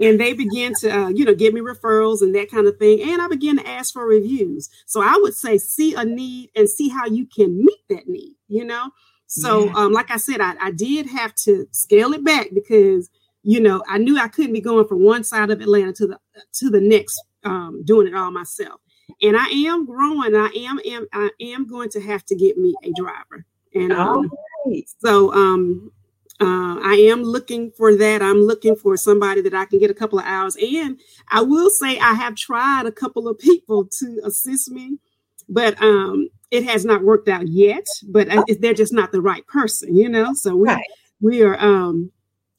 and 0.00 0.20
they 0.20 0.32
began 0.32 0.72
to 0.74 0.90
uh, 0.90 1.08
you 1.08 1.24
know 1.24 1.34
give 1.34 1.54
me 1.54 1.60
referrals 1.60 2.22
and 2.22 2.34
that 2.34 2.50
kind 2.50 2.66
of 2.66 2.76
thing 2.78 3.00
and 3.02 3.20
i 3.20 3.28
began 3.28 3.56
to 3.56 3.68
ask 3.68 3.92
for 3.92 4.06
reviews 4.06 4.68
so 4.86 5.00
i 5.02 5.16
would 5.20 5.34
say 5.34 5.58
see 5.58 5.94
a 5.94 6.04
need 6.04 6.50
and 6.56 6.68
see 6.68 6.88
how 6.88 7.06
you 7.06 7.26
can 7.26 7.64
meet 7.64 7.80
that 7.88 8.08
need 8.08 8.34
you 8.48 8.64
know 8.64 8.90
so 9.26 9.66
yeah. 9.66 9.72
um, 9.74 9.92
like 9.92 10.10
i 10.10 10.16
said 10.16 10.40
I, 10.40 10.54
I 10.60 10.70
did 10.70 11.06
have 11.06 11.34
to 11.44 11.66
scale 11.72 12.12
it 12.12 12.24
back 12.24 12.48
because 12.54 13.10
you 13.42 13.60
know 13.60 13.82
i 13.88 13.98
knew 13.98 14.18
i 14.18 14.28
couldn't 14.28 14.52
be 14.52 14.60
going 14.60 14.86
from 14.86 15.02
one 15.02 15.24
side 15.24 15.50
of 15.50 15.60
atlanta 15.60 15.92
to 15.94 16.06
the 16.06 16.18
to 16.54 16.70
the 16.70 16.80
next 16.80 17.20
um, 17.44 17.82
doing 17.84 18.08
it 18.08 18.14
all 18.14 18.30
myself 18.30 18.80
and 19.22 19.36
I 19.36 19.46
am 19.46 19.86
growing. 19.86 20.34
I 20.34 20.48
am, 20.56 20.80
am 20.84 21.06
I 21.12 21.30
am 21.40 21.66
going 21.66 21.88
to 21.90 22.00
have 22.00 22.24
to 22.26 22.34
get 22.34 22.58
me 22.58 22.74
a 22.82 22.92
driver. 22.92 23.44
And 23.74 23.92
um, 23.92 24.30
right. 24.66 24.84
so 24.98 25.32
um, 25.32 25.90
uh, 26.40 26.78
I 26.82 26.94
am 27.10 27.22
looking 27.22 27.72
for 27.72 27.96
that. 27.96 28.22
I'm 28.22 28.42
looking 28.42 28.76
for 28.76 28.96
somebody 28.96 29.40
that 29.42 29.54
I 29.54 29.64
can 29.64 29.80
get 29.80 29.90
a 29.90 29.94
couple 29.94 30.20
of 30.20 30.24
hours. 30.24 30.56
And 30.56 31.00
I 31.28 31.42
will 31.42 31.68
say 31.68 31.98
I 31.98 32.14
have 32.14 32.36
tried 32.36 32.86
a 32.86 32.92
couple 32.92 33.26
of 33.26 33.38
people 33.38 33.86
to 33.98 34.20
assist 34.24 34.70
me, 34.70 34.98
but 35.48 35.80
um, 35.82 36.28
it 36.52 36.64
has 36.64 36.84
not 36.84 37.02
worked 37.02 37.28
out 37.28 37.48
yet. 37.48 37.86
But 38.08 38.28
uh, 38.28 38.44
they're 38.60 38.74
just 38.74 38.92
not 38.92 39.10
the 39.10 39.20
right 39.20 39.44
person, 39.48 39.96
you 39.96 40.08
know. 40.08 40.32
So 40.32 40.54
we 40.54 40.68
right. 40.68 40.84
we 41.20 41.42
are 41.42 41.58
um, 41.58 42.12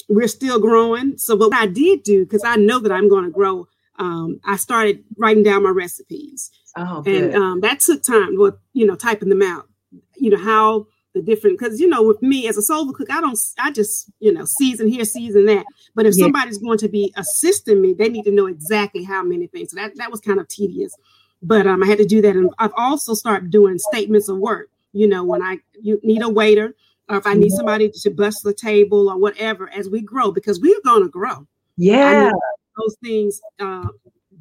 we're 0.10 0.28
still 0.28 0.60
growing. 0.60 1.18
So 1.18 1.38
what 1.38 1.54
I 1.54 1.66
did 1.66 2.04
do 2.04 2.26
because 2.26 2.44
I 2.44 2.58
know 2.58 2.80
that 2.80 2.92
I'm 2.92 3.10
going 3.10 3.26
to 3.26 3.32
grow. 3.32 3.68
Um, 3.98 4.40
I 4.46 4.56
started 4.56 5.04
writing 5.18 5.44
down 5.44 5.64
my 5.64 5.72
recipes, 5.72 6.52
oh, 6.78 7.04
and 7.06 7.36
um, 7.36 7.60
that 7.62 7.82
took 7.82 8.02
time. 8.02 8.38
Well, 8.38 8.58
you 8.72 8.86
know, 8.86 8.96
typing 8.96 9.28
them 9.28 9.42
out. 9.42 9.68
You 10.16 10.30
know 10.30 10.38
how 10.38 10.88
the 11.14 11.22
different 11.22 11.58
because 11.58 11.80
you 11.80 11.88
know 11.88 12.04
with 12.04 12.22
me 12.22 12.48
as 12.48 12.58
a 12.58 12.62
solo 12.62 12.92
cook 12.92 13.10
i 13.12 13.20
don't 13.20 13.40
i 13.58 13.72
just 13.72 14.12
you 14.20 14.32
know 14.32 14.46
season 14.46 14.88
here 14.88 15.04
season 15.04 15.46
that. 15.46 15.66
But 15.96 16.06
if 16.06 16.16
yeah. 16.16 16.26
somebody's 16.26 16.60
going 16.60 16.78
to 16.80 16.90
be 16.90 17.14
assisting 17.18 17.82
me 17.82 17.94
they 17.94 18.10
need 18.10 18.26
to 18.26 18.32
know 18.32 18.46
exactly 18.46 19.04
how 19.04 19.24
many 19.24 19.48
things. 19.48 19.72
So 19.72 19.78
that, 19.78 19.96
that 19.98 20.12
was 20.12 20.20
kind 20.20 20.40
of 20.40 20.48
tedious. 20.48 20.96
But 21.42 21.66
um, 21.68 21.84
i 21.84 21.88
had 21.88 21.98
to 21.98 22.06
do 22.06 22.22
that. 22.22 22.36
And 22.36 22.52
i've 22.60 22.74
also 22.78 23.14
started 23.14 23.50
doing 23.50 23.78
statements 23.80 24.30
of 24.30 24.38
work. 24.38 24.70
You 24.94 25.08
know 25.08 25.24
when 25.24 25.42
i 25.42 25.58
you 25.82 26.00
need 26.04 26.22
a 26.22 26.30
waiter 26.30 26.76
or 27.10 27.18
if 27.18 27.26
i 27.26 27.34
need 27.34 27.48
mm-hmm. 27.48 27.56
somebody 27.56 27.90
to 27.90 28.10
bust 28.12 28.44
the 28.44 28.54
table 28.54 29.10
or 29.10 29.18
whatever 29.18 29.70
as 29.72 29.90
we 29.90 30.02
grow 30.02 30.32
because 30.32 30.60
we're 30.60 30.82
going 30.84 31.04
to 31.04 31.10
grow. 31.10 31.48
Yeah. 31.78 32.32
those 32.78 32.96
things 33.04 33.42
uh, 33.60 33.88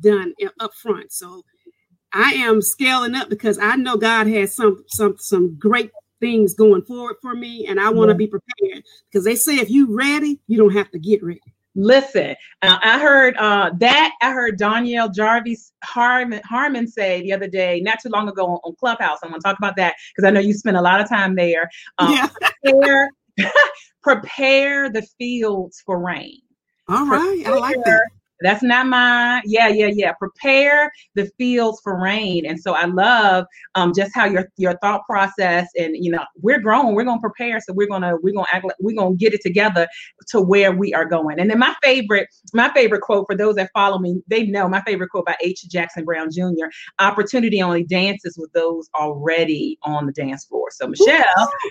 done 0.00 0.34
up 0.60 0.75
front. 0.75 1.12
So 1.12 1.44
I 2.12 2.32
am 2.34 2.62
scaling 2.62 3.14
up 3.14 3.28
because 3.28 3.58
I 3.58 3.76
know 3.76 3.96
God 3.96 4.26
has 4.28 4.54
some 4.54 4.84
some 4.88 5.16
some 5.18 5.58
great 5.58 5.90
things 6.20 6.54
going 6.54 6.82
forward 6.82 7.16
for 7.22 7.34
me, 7.34 7.66
and 7.66 7.80
I 7.80 7.90
want 7.90 8.08
to 8.08 8.14
yeah. 8.14 8.18
be 8.18 8.26
prepared 8.26 8.84
because 9.10 9.25
they 9.25 9.37
say 9.37 9.56
if 9.56 9.70
you 9.70 9.94
ready, 9.94 10.40
you 10.46 10.58
don't 10.58 10.75
have 10.75 10.90
to 10.92 10.98
get 10.98 11.22
ready. 11.22 11.40
Listen, 11.75 12.34
uh, 12.62 12.78
I 12.82 12.98
heard 12.98 13.37
uh, 13.37 13.70
that. 13.78 14.12
I 14.20 14.32
heard 14.32 14.58
Danielle 14.58 15.10
Jarvis 15.10 15.72
Harmon, 15.84 16.40
Harmon 16.44 16.88
say 16.88 17.22
the 17.22 17.32
other 17.32 17.46
day, 17.46 17.80
not 17.80 18.00
too 18.02 18.08
long 18.08 18.28
ago 18.28 18.46
on, 18.46 18.58
on 18.64 18.75
Clubhouse. 18.76 19.18
I'm 19.22 19.30
going 19.30 19.40
to 19.40 19.44
talk 19.44 19.58
about 19.58 19.76
that 19.76 19.94
because 20.14 20.26
I 20.26 20.32
know 20.32 20.40
you 20.40 20.54
spent 20.54 20.76
a 20.76 20.82
lot 20.82 21.00
of 21.00 21.08
time 21.08 21.37
there. 21.37 21.70
Um, 21.98 22.12
yeah. 22.12 22.28
prepare, 22.64 23.10
prepare 24.02 24.90
the 24.90 25.02
fields 25.18 25.80
for 25.87 26.00
rain. 26.00 26.40
All 26.88 27.06
right, 27.06 27.44
prepare, 27.44 27.54
I 27.54 27.58
like 27.58 27.76
that. 27.84 28.08
That's 28.40 28.62
not 28.62 28.87
mine. 28.87 29.42
Yeah, 29.45 29.68
yeah, 29.68 29.90
yeah. 29.92 30.12
Prepare 30.12 30.92
the 31.14 31.30
fields 31.38 31.80
for 31.83 32.00
rain. 32.00 32.47
And 32.47 32.61
so 32.61 32.73
I 32.73 32.85
love 32.85 33.47
um, 33.75 33.92
just 33.95 34.14
how 34.14 34.26
your 34.26 34.49
your 34.57 34.76
thought 34.78 35.02
process 35.09 35.68
and 35.78 35.97
you 35.97 36.11
know 36.11 36.25
we're 36.40 36.61
growing. 36.61 36.95
We're 36.95 37.04
gonna 37.04 37.21
prepare. 37.21 37.61
So 37.61 37.73
we're 37.73 37.88
gonna 37.88 38.14
we're 38.23 38.35
gonna 38.35 38.47
act 38.52 38.64
like 38.64 38.76
we're 38.80 38.97
gonna 38.97 39.16
get 39.16 39.35
it 39.35 39.40
together 39.42 39.87
to 40.28 40.40
where 40.40 40.73
we 40.73 40.95
are 40.95 41.04
going. 41.04 41.40
And 41.40 41.50
then 41.50 41.59
my 41.59 41.75
favorite 41.83 42.28
my 42.52 42.73
favorite 42.75 43.02
quote 43.02 43.26
for 43.28 43.37
those 43.37 43.57
that 43.57 43.71
follow 43.75 43.99
me, 43.99 44.23
they 44.28 44.45
know 44.47 44.68
my 44.68 44.83
favorite 44.83 45.11
quote 45.11 45.26
by 45.26 45.37
H. 45.42 45.64
Jackson 45.68 46.04
Brown 46.04 46.30
Jr. 46.30 46.66
Opportunity 46.99 47.62
only 47.62 47.85
dances 47.85 48.37
with 48.38 48.52
those 48.52 48.88
already 48.95 49.78
on 49.83 50.07
the 50.07 50.12
dance 50.12 50.45
floor. 50.45 50.68
So 50.71 50.87
Michelle, 50.87 51.25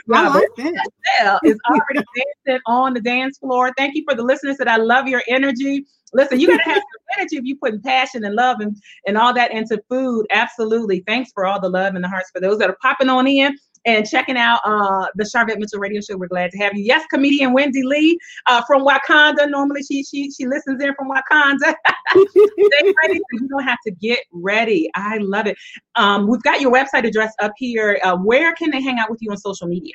Robert, 0.07 0.49
like 0.57 0.73
Michelle 0.73 1.39
is 1.43 1.57
already 1.69 2.05
dancing 2.45 2.61
on 2.65 2.93
the 2.93 3.01
dance 3.01 3.37
floor. 3.37 3.71
Thank 3.77 3.95
you 3.95 4.03
for 4.07 4.15
the 4.15 4.23
listeners 4.23 4.57
that 4.57 4.67
I 4.67 4.77
love 4.77 5.07
your 5.07 5.23
energy. 5.27 5.85
Listen, 6.13 6.39
you 6.39 6.47
gotta 6.47 6.63
have 6.63 6.75
some 6.75 7.19
energy 7.19 7.37
if 7.37 7.45
you 7.45 7.57
putting 7.57 7.81
passion 7.81 8.23
and 8.23 8.35
love 8.35 8.59
and, 8.59 8.77
and 9.05 9.17
all 9.17 9.33
that 9.33 9.51
into 9.51 9.81
food. 9.89 10.25
Absolutely. 10.31 11.03
Thanks 11.07 11.31
for 11.33 11.45
all 11.45 11.59
the 11.59 11.69
love 11.69 11.95
and 11.95 12.03
the 12.03 12.09
hearts 12.09 12.29
for 12.31 12.39
those 12.39 12.57
that 12.59 12.69
are 12.69 12.77
popping 12.81 13.09
on 13.09 13.27
in 13.27 13.57
and 13.85 14.07
checking 14.07 14.37
out 14.37 14.59
uh, 14.65 15.07
the 15.15 15.23
Sharvette 15.23 15.59
Mitchell 15.59 15.79
Radio 15.79 16.01
Show. 16.01 16.17
We're 16.17 16.27
glad 16.27 16.51
to 16.51 16.57
have 16.57 16.75
you. 16.75 16.83
Yes, 16.83 17.05
comedian 17.07 17.53
Wendy 17.53 17.83
Lee 17.83 18.19
uh, 18.45 18.61
from 18.67 18.85
Wakanda. 18.85 19.49
Normally 19.49 19.81
she 19.83 20.03
she 20.03 20.29
she 20.31 20.45
listens 20.45 20.81
in 20.83 20.93
from 20.95 21.09
Wakanda. 21.09 21.73
ready, 22.15 23.21
you 23.31 23.47
don't 23.49 23.63
have 23.63 23.79
to 23.85 23.91
get 23.91 24.19
ready. 24.31 24.89
I 24.95 25.17
love 25.19 25.47
it. 25.47 25.57
Um, 25.95 26.27
we've 26.27 26.43
got 26.43 26.61
your 26.61 26.71
website 26.71 27.07
address 27.07 27.33
up 27.39 27.53
here. 27.57 27.99
Uh, 28.03 28.17
where 28.17 28.53
can 28.53 28.71
they 28.71 28.81
hang 28.81 28.99
out 28.99 29.09
with 29.09 29.21
you 29.21 29.31
on 29.31 29.37
social 29.37 29.67
media? 29.67 29.93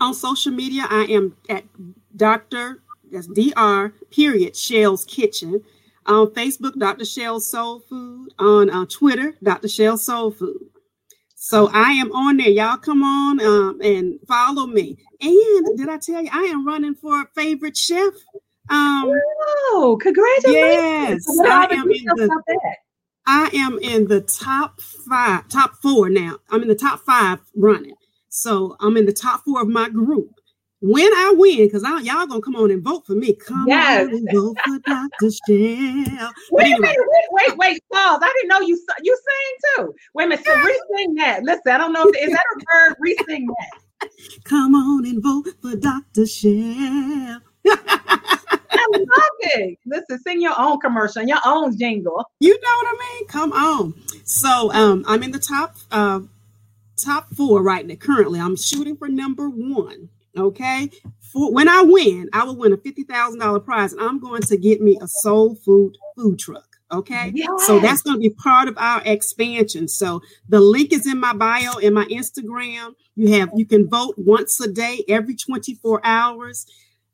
On 0.00 0.14
social 0.14 0.52
media, 0.52 0.86
I 0.88 1.04
am 1.04 1.36
at 1.48 1.64
Dr. 2.16 2.82
That's 3.12 3.26
Dr. 3.26 3.94
Period 4.10 4.56
Shell's 4.56 5.04
Kitchen. 5.04 5.62
On 6.06 6.26
Facebook, 6.28 6.76
Dr. 6.78 7.04
Shell 7.04 7.40
Soul 7.40 7.80
Food. 7.80 8.32
On 8.38 8.70
uh, 8.70 8.86
Twitter, 8.86 9.34
Dr. 9.42 9.68
Shell 9.68 9.98
Soul 9.98 10.32
Food. 10.32 10.68
So 11.36 11.68
I 11.72 11.90
am 11.92 12.12
on 12.12 12.36
there. 12.36 12.48
Y'all 12.48 12.76
come 12.76 13.02
on 13.02 13.40
um, 13.40 13.80
and 13.82 14.18
follow 14.26 14.66
me. 14.66 14.96
And 15.20 15.76
did 15.76 15.88
I 15.88 15.98
tell 15.98 16.22
you 16.22 16.30
I 16.32 16.44
am 16.44 16.66
running 16.66 16.94
for 16.94 17.24
favorite 17.34 17.76
chef? 17.76 18.14
Um, 18.70 19.12
oh, 19.72 19.98
congratulations! 20.00 21.26
Yes, 21.28 21.48
I 21.48 21.64
am 21.74 21.90
in 21.90 22.04
the. 22.04 22.42
I 23.26 23.50
am 23.54 23.78
in 23.80 24.06
the 24.06 24.20
top 24.20 24.80
five, 24.80 25.48
top 25.48 25.74
four 25.82 26.08
now. 26.08 26.38
I'm 26.50 26.62
in 26.62 26.68
the 26.68 26.74
top 26.74 27.00
five 27.00 27.40
running. 27.56 27.94
So 28.28 28.76
I'm 28.80 28.96
in 28.96 29.06
the 29.06 29.12
top 29.12 29.44
four 29.44 29.62
of 29.62 29.68
my 29.68 29.88
group 29.88 30.30
when 30.82 31.06
I 31.14 31.34
win, 31.36 31.68
because 31.68 31.82
y'all 31.82 32.26
gonna 32.26 32.40
come 32.40 32.56
on 32.56 32.72
and 32.72 32.82
vote 32.82 33.06
for 33.06 33.14
me. 33.14 33.34
Come 33.34 33.66
yes. 33.68 34.04
on 34.04 34.14
and 34.14 34.28
vote 34.32 34.56
for 34.66 34.78
Dr. 34.80 35.30
Shell. 35.30 36.32
Wait 36.50 36.64
anyway. 36.64 36.80
minute, 36.80 36.96
wait, 36.98 37.24
wait, 37.30 37.56
wait, 37.56 37.82
pause. 37.92 38.18
I 38.20 38.32
didn't 38.36 38.48
know 38.48 38.60
you 38.66 38.78
you 39.02 39.18
sing 39.24 39.86
too. 39.86 39.94
Wait 40.14 40.24
a 40.24 40.28
minute, 40.28 40.44
so 40.44 40.54
re-sing 40.56 41.14
that. 41.14 41.44
Listen, 41.44 41.72
I 41.72 41.78
don't 41.78 41.92
know 41.92 42.02
if 42.08 42.16
is 42.20 42.32
that 42.32 42.42
a 42.56 42.60
verb, 42.72 42.96
re-sing 43.00 43.46
that. 43.46 44.10
Come 44.42 44.74
on 44.74 45.06
and 45.06 45.22
vote 45.22 45.46
for 45.62 45.76
Dr. 45.76 46.26
Shell. 46.26 46.50
I 46.50 47.40
love 48.92 49.06
it. 49.40 49.78
Listen, 49.86 50.18
sing 50.18 50.42
your 50.42 50.60
own 50.60 50.80
commercial, 50.80 51.22
your 51.22 51.38
own 51.46 51.78
jingle. 51.78 52.24
You 52.40 52.54
know 52.54 52.76
what 52.76 52.86
I 52.88 52.98
mean? 52.98 53.28
Come 53.28 53.52
on. 53.52 53.94
So 54.24 54.72
um, 54.72 55.04
I'm 55.06 55.22
in 55.22 55.30
the 55.30 55.38
top 55.38 55.76
uh, 55.92 56.22
top 56.96 57.32
four 57.36 57.62
right 57.62 57.86
now. 57.86 57.94
Currently, 57.94 58.40
I'm 58.40 58.56
shooting 58.56 58.96
for 58.96 59.08
number 59.08 59.48
one. 59.48 60.08
Okay. 60.36 60.90
For 61.20 61.52
when 61.52 61.68
I 61.68 61.82
win, 61.82 62.28
I 62.32 62.44
will 62.44 62.56
win 62.56 62.72
a 62.72 62.76
fifty 62.76 63.04
thousand 63.04 63.40
dollar 63.40 63.60
prize, 63.60 63.92
and 63.92 64.02
I'm 64.02 64.18
going 64.18 64.42
to 64.42 64.56
get 64.56 64.80
me 64.80 64.98
a 65.00 65.08
soul 65.08 65.54
food 65.56 65.96
food 66.16 66.38
truck. 66.38 66.72
Okay. 66.90 67.32
Yes. 67.34 67.66
So 67.66 67.80
that's 67.80 68.02
going 68.02 68.16
to 68.16 68.20
be 68.20 68.30
part 68.30 68.68
of 68.68 68.76
our 68.76 69.02
expansion. 69.04 69.88
So 69.88 70.20
the 70.48 70.60
link 70.60 70.92
is 70.92 71.06
in 71.06 71.18
my 71.18 71.32
bio 71.32 71.78
in 71.78 71.94
my 71.94 72.04
Instagram. 72.06 72.94
You 73.14 73.38
have 73.38 73.50
you 73.54 73.64
can 73.64 73.88
vote 73.88 74.14
once 74.18 74.60
a 74.60 74.70
day, 74.70 75.04
every 75.08 75.34
24 75.34 76.00
hours. 76.04 76.66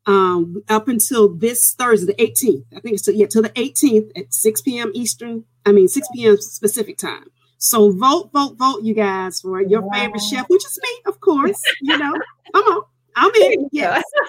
Um, 0.06 0.62
up 0.70 0.88
until 0.88 1.28
this 1.28 1.74
Thursday, 1.74 2.06
the 2.06 2.14
18th. 2.14 2.64
I 2.74 2.80
think 2.80 2.94
it's 2.94 3.06
yeah, 3.08 3.26
till 3.26 3.42
the 3.42 3.50
18th 3.50 4.10
at 4.16 4.32
6 4.32 4.62
p.m. 4.62 4.90
Eastern. 4.94 5.44
I 5.66 5.72
mean 5.72 5.86
6 5.86 6.08
p.m. 6.14 6.38
specific 6.38 6.96
time. 6.96 7.26
So 7.58 7.90
vote, 7.90 8.30
vote, 8.32 8.56
vote, 8.56 8.82
you 8.84 8.94
guys, 8.94 9.40
for 9.40 9.60
your 9.60 9.82
wow. 9.82 9.90
favorite 9.92 10.22
chef, 10.22 10.48
which 10.48 10.64
is 10.64 10.78
me, 10.82 11.02
of 11.06 11.20
course. 11.20 11.60
You 11.82 11.98
know, 11.98 12.14
come 12.54 12.64
on. 12.64 12.82
I'm 13.18 13.30
in. 13.42 13.68
Yes. 13.72 14.04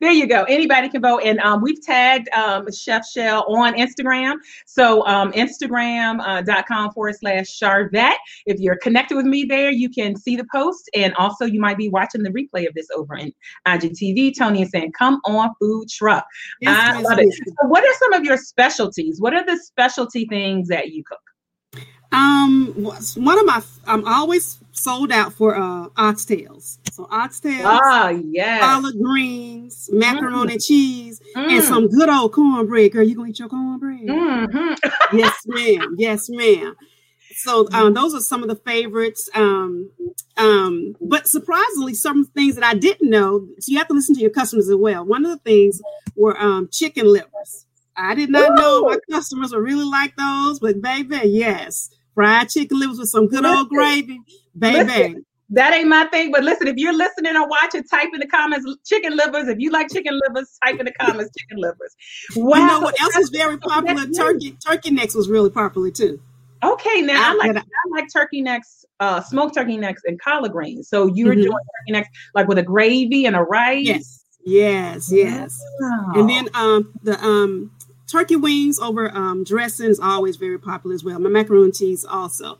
there 0.00 0.12
you 0.12 0.26
go. 0.26 0.44
Anybody 0.44 0.88
can 0.88 1.02
vote. 1.02 1.20
And 1.24 1.38
um, 1.40 1.62
we've 1.62 1.80
tagged 1.80 2.28
um, 2.30 2.70
Chef 2.72 3.06
Shell 3.06 3.44
on 3.48 3.74
Instagram. 3.74 4.36
So 4.66 5.06
um, 5.06 5.32
Instagram.com 5.32 6.86
uh, 6.88 6.92
forward 6.92 7.14
slash 7.16 7.46
Sharvette. 7.46 8.16
If 8.46 8.58
you're 8.58 8.78
connected 8.78 9.16
with 9.16 9.26
me 9.26 9.44
there, 9.44 9.70
you 9.70 9.88
can 9.88 10.16
see 10.16 10.36
the 10.36 10.46
post. 10.52 10.90
And 10.94 11.14
also 11.14 11.44
you 11.44 11.60
might 11.60 11.78
be 11.78 11.88
watching 11.88 12.22
the 12.22 12.30
replay 12.30 12.66
of 12.66 12.74
this 12.74 12.88
over 12.94 13.16
in 13.16 13.32
IGTV. 13.66 14.36
Tony 14.36 14.62
is 14.62 14.70
saying, 14.70 14.92
come 14.92 15.20
on, 15.24 15.50
food 15.60 15.88
truck. 15.88 16.26
Yes, 16.60 16.96
I 16.96 17.00
love 17.00 17.18
it. 17.18 17.32
So 17.32 17.68
what 17.68 17.84
are 17.84 17.94
some 17.98 18.12
of 18.14 18.24
your 18.24 18.36
specialties? 18.36 19.20
What 19.20 19.34
are 19.34 19.44
the 19.44 19.58
specialty 19.58 20.26
things 20.26 20.68
that 20.68 20.88
you 20.90 21.04
cook? 21.04 21.20
Um, 22.12 22.72
one 23.16 23.38
of 23.38 23.46
my, 23.46 23.62
I'm 23.86 24.06
always 24.06 24.58
sold 24.76 25.10
out 25.10 25.32
for 25.32 25.56
uh 25.56 25.88
oxtails. 25.90 26.78
So 26.92 27.06
oxtails, 27.06 27.64
ah, 27.64 28.08
yes, 28.08 28.62
collard 28.62 28.94
greens, 29.02 29.88
macaroni 29.92 30.50
mm. 30.50 30.52
and 30.52 30.62
cheese, 30.62 31.20
mm. 31.34 31.50
and 31.50 31.64
some 31.64 31.88
good 31.88 32.08
old 32.08 32.32
cornbread. 32.32 32.92
Girl, 32.92 33.02
you 33.02 33.16
gonna 33.16 33.30
eat 33.30 33.38
your 33.38 33.48
cornbread? 33.48 34.06
Mm-hmm. 34.06 34.74
yes, 35.18 35.42
ma'am. 35.46 35.96
Yes, 35.98 36.28
ma'am. 36.28 36.76
So 37.36 37.68
um, 37.72 37.92
those 37.92 38.14
are 38.14 38.20
some 38.20 38.42
of 38.42 38.48
the 38.48 38.56
favorites. 38.56 39.28
Um, 39.34 39.90
um, 40.36 40.96
but 41.00 41.28
surprisingly, 41.28 41.94
some 41.94 42.24
things 42.24 42.54
that 42.54 42.64
I 42.64 42.74
didn't 42.74 43.10
know. 43.10 43.46
So 43.58 43.72
you 43.72 43.78
have 43.78 43.88
to 43.88 43.94
listen 43.94 44.14
to 44.14 44.20
your 44.20 44.30
customers 44.30 44.68
as 44.68 44.76
well. 44.76 45.04
One 45.04 45.24
of 45.26 45.32
the 45.32 45.38
things 45.38 45.80
were 46.14 46.38
um, 46.40 46.68
chicken 46.70 47.12
livers. 47.12 47.66
I 47.96 48.14
did 48.14 48.30
not 48.30 48.50
Ooh. 48.50 48.54
know 48.54 48.80
my 48.82 48.98
customers 49.10 49.52
would 49.52 49.62
really 49.62 49.84
like 49.84 50.16
those, 50.16 50.60
but 50.60 50.80
baby, 50.82 51.20
yes, 51.24 51.90
fried 52.16 52.48
chicken 52.48 52.80
livers 52.80 52.98
with 52.98 53.08
some 53.10 53.28
good 53.28 53.42
listen, 53.44 53.56
old 53.58 53.68
gravy, 53.68 54.18
baby. 54.58 54.84
Listen, 54.84 55.26
that 55.50 55.72
ain't 55.72 55.86
my 55.88 56.06
thing, 56.06 56.32
but 56.32 56.42
listen, 56.42 56.66
if 56.66 56.76
you're 56.76 56.92
listening 56.92 57.36
or 57.36 57.46
watching, 57.46 57.84
type 57.84 58.08
in 58.12 58.18
the 58.18 58.26
comments 58.26 58.66
chicken 58.84 59.16
livers. 59.16 59.46
If 59.46 59.58
you 59.60 59.70
like 59.70 59.88
chicken 59.92 60.18
livers, 60.26 60.58
type 60.64 60.80
in 60.80 60.86
the 60.86 60.92
comments 60.92 61.30
chicken 61.38 61.58
livers. 61.58 61.94
Wow. 62.34 62.56
You 62.58 62.66
know 62.66 62.80
what 62.80 63.00
else 63.00 63.16
is 63.16 63.28
very 63.30 63.56
popular? 63.72 64.06
Turkey 64.08 64.56
turkey 64.66 64.90
necks 64.90 65.14
was 65.14 65.28
really 65.28 65.50
popular 65.50 65.92
too. 65.92 66.20
Okay, 66.64 67.02
now 67.02 67.14
I, 67.22 67.32
I- 67.32 67.34
like 67.34 67.56
I- 67.56 67.60
I 67.60 67.90
like 68.00 68.06
turkey 68.12 68.40
necks, 68.42 68.84
uh, 68.98 69.20
smoked 69.20 69.54
turkey 69.54 69.76
necks 69.76 70.02
and 70.06 70.20
collard 70.20 70.50
greens. 70.52 70.88
So 70.88 71.06
you're 71.14 71.34
Mhm. 71.34 71.42
doing 71.42 71.50
turkey 71.52 71.92
necks 71.92 72.08
like 72.34 72.48
with 72.48 72.58
a 72.58 72.62
gravy 72.64 73.26
and 73.26 73.36
a 73.36 73.42
rice. 73.42 73.84
Yes, 73.84 74.24
yes, 74.44 75.12
yes. 75.12 75.60
Wow. 75.80 76.12
And 76.16 76.28
then 76.30 76.48
um 76.54 76.92
the 77.04 77.22
um 77.24 77.70
turkey 78.10 78.36
wings 78.36 78.78
over 78.78 79.14
um 79.16 79.44
dressing 79.44 79.88
is 79.88 80.00
always 80.00 80.36
very 80.36 80.58
popular 80.58 80.94
as 80.94 81.04
well. 81.04 81.18
My 81.18 81.30
macaroni 81.30 81.72
cheese 81.72 82.04
also. 82.04 82.58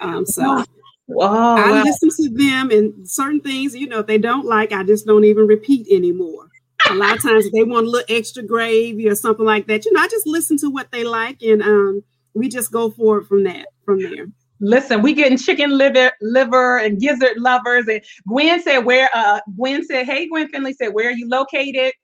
Um 0.00 0.26
so 0.26 0.64
oh, 1.10 1.56
I 1.56 1.70
wow. 1.70 1.82
listen 1.82 2.10
to 2.10 2.30
them 2.30 2.70
and 2.70 3.08
certain 3.08 3.40
things, 3.40 3.74
you 3.74 3.88
know, 3.88 4.00
if 4.00 4.06
they 4.06 4.18
don't 4.18 4.46
like, 4.46 4.72
I 4.72 4.82
just 4.82 5.06
don't 5.06 5.24
even 5.24 5.46
repeat 5.46 5.86
anymore. 5.90 6.48
A 6.88 6.94
lot 6.94 7.16
of 7.16 7.22
times 7.22 7.46
if 7.46 7.52
they 7.52 7.62
want 7.62 7.86
a 7.86 7.90
little 7.90 8.16
extra 8.16 8.42
gravy 8.42 9.08
or 9.08 9.14
something 9.14 9.44
like 9.44 9.66
that, 9.66 9.84
you 9.84 9.92
know, 9.92 10.00
I 10.00 10.08
just 10.08 10.26
listen 10.26 10.56
to 10.58 10.70
what 10.70 10.90
they 10.90 11.04
like 11.04 11.42
and 11.42 11.62
um 11.62 12.02
we 12.34 12.48
just 12.48 12.72
go 12.72 12.90
forward 12.90 13.26
from 13.26 13.44
that 13.44 13.66
from 13.84 14.02
there. 14.02 14.26
Listen, 14.60 15.00
we 15.00 15.14
getting 15.14 15.38
chicken 15.38 15.76
liver, 15.76 16.12
liver 16.20 16.78
and 16.78 17.00
gizzard 17.00 17.38
lovers. 17.38 17.86
And 17.88 18.02
Gwen 18.28 18.62
said, 18.62 18.80
"Where?" 18.80 19.08
Uh, 19.14 19.40
Gwen 19.56 19.84
said, 19.84 20.04
"Hey, 20.04 20.28
Gwen 20.28 20.48
Finley 20.48 20.74
said, 20.74 20.88
where 20.88 21.08
are 21.08 21.12
you 21.12 21.26
located? 21.28 21.94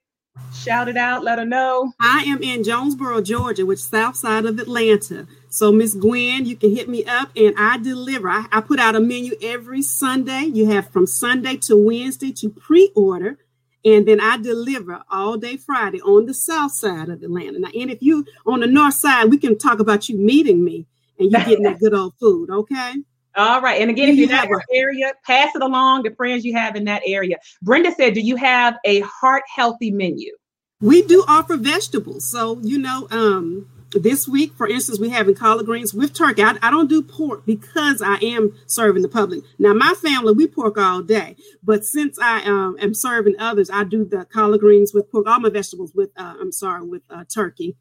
Shout 0.53 0.89
it 0.89 0.97
out. 0.97 1.23
Let 1.23 1.39
her 1.39 1.45
know." 1.45 1.93
I 1.99 2.23
am 2.27 2.41
in 2.41 2.63
Jonesboro, 2.63 3.21
Georgia, 3.21 3.65
which 3.65 3.79
is 3.79 3.85
south 3.85 4.15
side 4.15 4.45
of 4.45 4.59
Atlanta. 4.59 5.27
So, 5.49 5.71
Miss 5.71 5.93
Gwen, 5.93 6.45
you 6.45 6.55
can 6.55 6.75
hit 6.75 6.89
me 6.89 7.05
up 7.05 7.29
and 7.35 7.55
I 7.57 7.77
deliver. 7.77 8.29
I, 8.29 8.45
I 8.51 8.61
put 8.61 8.79
out 8.79 8.95
a 8.95 8.99
menu 8.99 9.33
every 9.41 9.81
Sunday. 9.81 10.43
You 10.43 10.67
have 10.71 10.89
from 10.89 11.07
Sunday 11.07 11.57
to 11.57 11.75
Wednesday 11.77 12.31
to 12.33 12.49
pre 12.49 12.91
order. 12.95 13.37
And 13.85 14.07
then 14.07 14.19
I 14.19 14.37
deliver 14.37 15.01
all 15.09 15.37
day 15.37 15.55
Friday 15.55 16.01
on 16.01 16.25
the 16.25 16.33
south 16.33 16.73
side 16.73 17.09
of 17.09 17.23
Atlanta. 17.23 17.59
Now, 17.59 17.69
and 17.73 17.89
if 17.89 18.01
you 18.01 18.25
on 18.45 18.59
the 18.59 18.67
north 18.67 18.95
side, 18.95 19.29
we 19.29 19.37
can 19.37 19.57
talk 19.57 19.79
about 19.79 20.09
you 20.09 20.17
meeting 20.17 20.63
me 20.63 20.85
and 21.17 21.31
you 21.31 21.37
getting 21.37 21.63
that 21.63 21.79
good 21.81 21.93
old 21.93 22.15
food, 22.19 22.49
okay? 22.49 22.95
All 23.37 23.61
right. 23.61 23.79
And 23.79 23.91
again, 23.91 24.09
if 24.09 24.15
you're 24.15 24.29
not 24.29 24.47
have 24.47 24.49
in 24.49 24.59
the 24.69 24.77
area, 24.77 25.13
pass 25.23 25.55
it 25.55 25.61
along 25.61 26.03
to 26.03 26.15
friends 26.15 26.43
you 26.43 26.55
have 26.55 26.75
in 26.75 26.85
that 26.85 27.03
area. 27.05 27.37
Brenda 27.61 27.91
said, 27.91 28.15
"Do 28.15 28.21
you 28.21 28.35
have 28.35 28.77
a 28.83 29.01
heart 29.01 29.43
healthy 29.55 29.91
menu?" 29.91 30.35
We 30.81 31.03
do 31.03 31.23
offer 31.27 31.55
vegetables. 31.57 32.29
So, 32.29 32.59
you 32.61 32.77
know, 32.77 33.07
um, 33.09 33.67
this 33.91 34.27
week, 34.27 34.53
for 34.55 34.67
instance, 34.67 34.99
we 34.99 35.09
have 35.09 35.27
in 35.27 35.35
collard 35.35 35.65
greens 35.65 35.93
with 35.93 36.13
turkey. 36.13 36.43
I, 36.43 36.55
I 36.61 36.69
don't 36.69 36.89
do 36.89 37.01
pork 37.01 37.45
because 37.45 38.01
I 38.01 38.15
am 38.15 38.53
serving 38.65 39.01
the 39.01 39.09
public. 39.09 39.41
Now, 39.57 39.73
my 39.73 39.93
family, 39.93 40.33
we 40.33 40.47
pork 40.47 40.77
all 40.77 41.01
day. 41.01 41.35
But 41.63 41.85
since 41.85 42.19
I 42.19 42.43
um, 42.43 42.77
am 42.79 42.93
serving 42.93 43.35
others, 43.39 43.69
I 43.69 43.83
do 43.83 44.05
the 44.05 44.25
collard 44.25 44.59
greens 44.59 44.93
with 44.93 45.11
pork, 45.11 45.27
all 45.27 45.39
my 45.39 45.49
vegetables 45.49 45.93
with, 45.95 46.09
uh, 46.17 46.35
I'm 46.39 46.51
sorry, 46.51 46.83
with 46.83 47.03
uh, 47.09 47.23
turkey. 47.33 47.75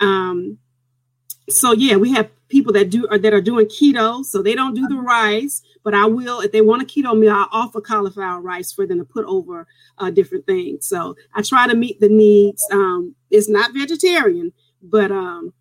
Um, 0.00 0.58
so 1.48 1.72
yeah, 1.72 1.96
we 1.96 2.12
have 2.12 2.30
people 2.48 2.72
that 2.72 2.90
do 2.90 3.06
or 3.10 3.18
that 3.18 3.32
are 3.32 3.40
doing 3.40 3.66
keto, 3.66 4.24
so 4.24 4.42
they 4.42 4.54
don't 4.54 4.74
do 4.74 4.86
the 4.88 4.96
rice. 4.96 5.62
But 5.82 5.94
I 5.94 6.06
will, 6.06 6.40
if 6.40 6.52
they 6.52 6.60
want 6.60 6.82
a 6.82 6.84
keto 6.84 7.18
meal, 7.18 7.32
I 7.32 7.46
offer 7.52 7.80
cauliflower 7.80 8.40
rice 8.40 8.72
for 8.72 8.86
them 8.86 8.98
to 8.98 9.04
put 9.04 9.24
over 9.26 9.66
uh, 9.98 10.10
different 10.10 10.46
things. 10.46 10.86
So 10.86 11.16
I 11.34 11.42
try 11.42 11.66
to 11.66 11.74
meet 11.74 12.00
the 12.00 12.08
needs. 12.08 12.66
Um, 12.72 13.14
it's 13.30 13.48
not 13.48 13.72
vegetarian, 13.72 14.52
but 14.82 15.10
um, 15.10 15.52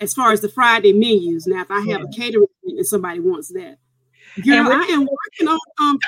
as 0.00 0.12
far 0.12 0.32
as 0.32 0.40
the 0.40 0.48
Friday 0.48 0.92
menus, 0.92 1.46
now 1.46 1.62
if 1.62 1.70
I 1.70 1.80
have 1.80 2.02
a 2.02 2.08
catering 2.08 2.46
and 2.64 2.86
somebody 2.86 3.20
wants 3.20 3.48
that, 3.48 3.78
girl, 4.44 4.66
And 4.66 4.68
I 4.68 4.84
am 4.86 5.00
working 5.00 5.48
on 5.48 5.58
um. 5.80 5.98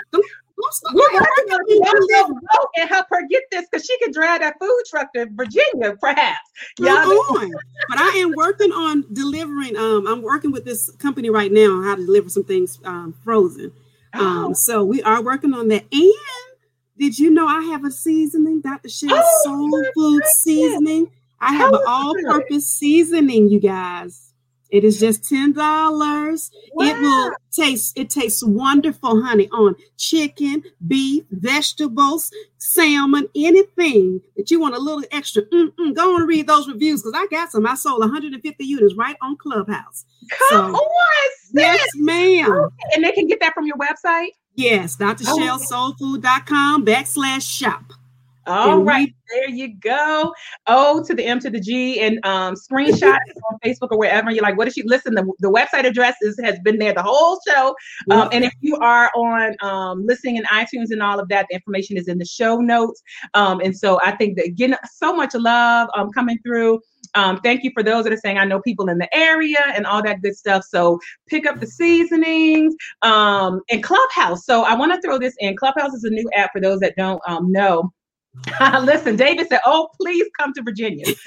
We're 0.92 1.12
working 1.12 1.52
on 1.52 1.60
on 1.60 2.32
go 2.32 2.68
and 2.76 2.88
help 2.88 3.06
her 3.10 3.26
get 3.28 3.42
this 3.50 3.66
because 3.70 3.84
she 3.86 3.98
can 3.98 4.12
drive 4.12 4.40
that 4.40 4.56
food 4.58 4.82
truck 4.88 5.12
to 5.14 5.26
Virginia, 5.32 5.96
perhaps. 6.00 6.38
Y'all 6.78 6.96
on. 6.96 7.50
But 7.88 7.98
I 7.98 8.08
am 8.16 8.32
working 8.34 8.72
on 8.72 9.04
delivering. 9.12 9.76
Um, 9.76 10.06
I'm 10.06 10.22
working 10.22 10.52
with 10.52 10.64
this 10.64 10.90
company 10.96 11.28
right 11.30 11.52
now 11.52 11.76
on 11.76 11.84
how 11.84 11.94
to 11.94 12.06
deliver 12.06 12.28
some 12.30 12.44
things 12.44 12.78
um, 12.84 13.14
frozen. 13.22 13.72
Oh. 14.14 14.46
Um, 14.46 14.54
so 14.54 14.84
we 14.84 15.02
are 15.02 15.22
working 15.22 15.52
on 15.52 15.68
that. 15.68 15.84
And 15.92 16.12
did 16.98 17.18
you 17.18 17.30
know 17.30 17.46
I 17.46 17.62
have 17.64 17.84
a 17.84 17.90
seasoning, 17.90 18.62
Dr. 18.62 18.88
Shell's 18.88 19.12
Oh, 19.12 19.40
Soul 19.44 19.70
Food 19.94 20.22
goodness. 20.22 20.42
Seasoning? 20.42 21.10
I 21.40 21.52
have 21.54 21.68
an 21.68 21.74
us 21.74 21.82
about 21.82 22.16
it. 22.16 22.26
all-purpose 22.26 22.66
seasoning, 22.66 23.50
you 23.50 23.60
guys. 23.60 24.25
It 24.70 24.84
is 24.84 24.98
just 25.00 25.28
ten 25.28 25.52
dollars. 25.52 26.50
It 26.78 26.98
will 27.00 27.32
taste. 27.52 27.96
It 27.98 28.10
tastes 28.10 28.42
wonderful, 28.44 29.22
honey, 29.22 29.48
on 29.50 29.76
chicken, 29.96 30.62
beef, 30.86 31.24
vegetables, 31.30 32.30
salmon, 32.58 33.28
anything 33.36 34.20
that 34.36 34.50
you 34.50 34.60
want 34.60 34.74
a 34.74 34.78
little 34.78 35.04
extra. 35.12 35.42
Mm-mm, 35.44 35.94
go 35.94 36.16
and 36.16 36.26
read 36.28 36.46
those 36.46 36.68
reviews 36.68 37.02
because 37.02 37.14
I 37.16 37.26
got 37.30 37.50
some. 37.52 37.66
I 37.66 37.74
sold 37.76 38.00
150 38.00 38.64
units 38.64 38.94
right 38.96 39.16
on 39.22 39.36
Clubhouse. 39.36 40.04
Come 40.30 40.48
So- 40.50 40.76
on, 40.78 41.30
sis. 41.44 41.52
Yes, 41.54 41.88
ma'am. 41.96 42.68
And 42.94 43.04
they 43.04 43.12
can 43.12 43.26
get 43.26 43.40
that 43.40 43.54
from 43.54 43.66
your 43.66 43.76
website. 43.76 44.30
Yes, 44.56 44.96
Oh. 45.00 45.04
drshellsoulfood.com 45.14 46.84
backslash 46.84 47.42
shop. 47.48 47.92
All 48.46 48.70
And 48.70 48.86
right, 48.86 49.14
there 49.30 49.50
you 49.50 49.74
go. 49.76 50.34
O 50.66 51.04
to 51.04 51.14
the 51.14 51.24
M 51.24 51.40
to 51.40 51.50
the 51.50 51.60
G 51.60 52.00
and 52.00 52.24
um 52.24 52.54
screenshot 52.54 53.18
on 53.50 53.58
Facebook 53.64 53.88
or 53.90 53.98
wherever. 53.98 54.30
You're 54.30 54.42
like, 54.42 54.56
what 54.58 54.68
is 54.68 54.74
she? 54.74 54.82
Listen, 54.84 55.14
the, 55.14 55.24
the 55.40 55.50
website 55.50 55.84
address 55.86 56.16
is, 56.22 56.38
has 56.42 56.58
been 56.60 56.78
there 56.78 56.94
the 56.94 57.02
whole 57.02 57.40
show. 57.48 57.74
Um, 58.10 58.28
and 58.32 58.44
if 58.44 58.52
you 58.60 58.76
are 58.76 59.10
on 59.16 59.56
um, 59.62 60.06
listening 60.06 60.36
in 60.36 60.44
iTunes 60.44 60.90
and 60.90 61.02
all 61.02 61.18
of 61.20 61.28
that, 61.28 61.46
the 61.50 61.56
information 61.56 61.96
is 61.96 62.08
in 62.08 62.18
the 62.18 62.24
show 62.24 62.58
notes. 62.58 63.02
Um, 63.34 63.60
and 63.60 63.76
so 63.76 64.00
I 64.04 64.12
think 64.12 64.36
that 64.38 64.54
getting 64.56 64.76
so 64.92 65.14
much 65.14 65.34
love 65.34 65.88
um, 65.96 66.10
coming 66.12 66.38
through. 66.44 66.80
Um, 67.14 67.40
thank 67.40 67.64
you 67.64 67.70
for 67.72 67.82
those 67.82 68.04
that 68.04 68.12
are 68.12 68.18
saying 68.18 68.38
I 68.38 68.44
know 68.44 68.60
people 68.60 68.88
in 68.90 68.98
the 68.98 69.14
area 69.16 69.58
and 69.74 69.86
all 69.86 70.02
that 70.02 70.22
good 70.22 70.36
stuff. 70.36 70.64
So 70.64 70.98
pick 71.28 71.46
up 71.46 71.60
the 71.60 71.66
seasonings 71.66 72.74
um, 73.02 73.60
and 73.70 73.82
Clubhouse. 73.82 74.44
So 74.44 74.64
I 74.64 74.74
want 74.74 74.92
to 74.94 75.00
throw 75.00 75.18
this 75.18 75.34
in. 75.38 75.56
Clubhouse 75.56 75.94
is 75.94 76.04
a 76.04 76.10
new 76.10 76.28
app 76.36 76.50
for 76.52 76.60
those 76.60 76.80
that 76.80 76.94
don't 76.96 77.20
um, 77.26 77.50
know. 77.52 77.92
Listen, 78.82 79.16
David 79.16 79.48
said, 79.48 79.60
"Oh, 79.66 79.88
please 80.00 80.26
come 80.38 80.52
to 80.54 80.62
Virginia. 80.62 81.04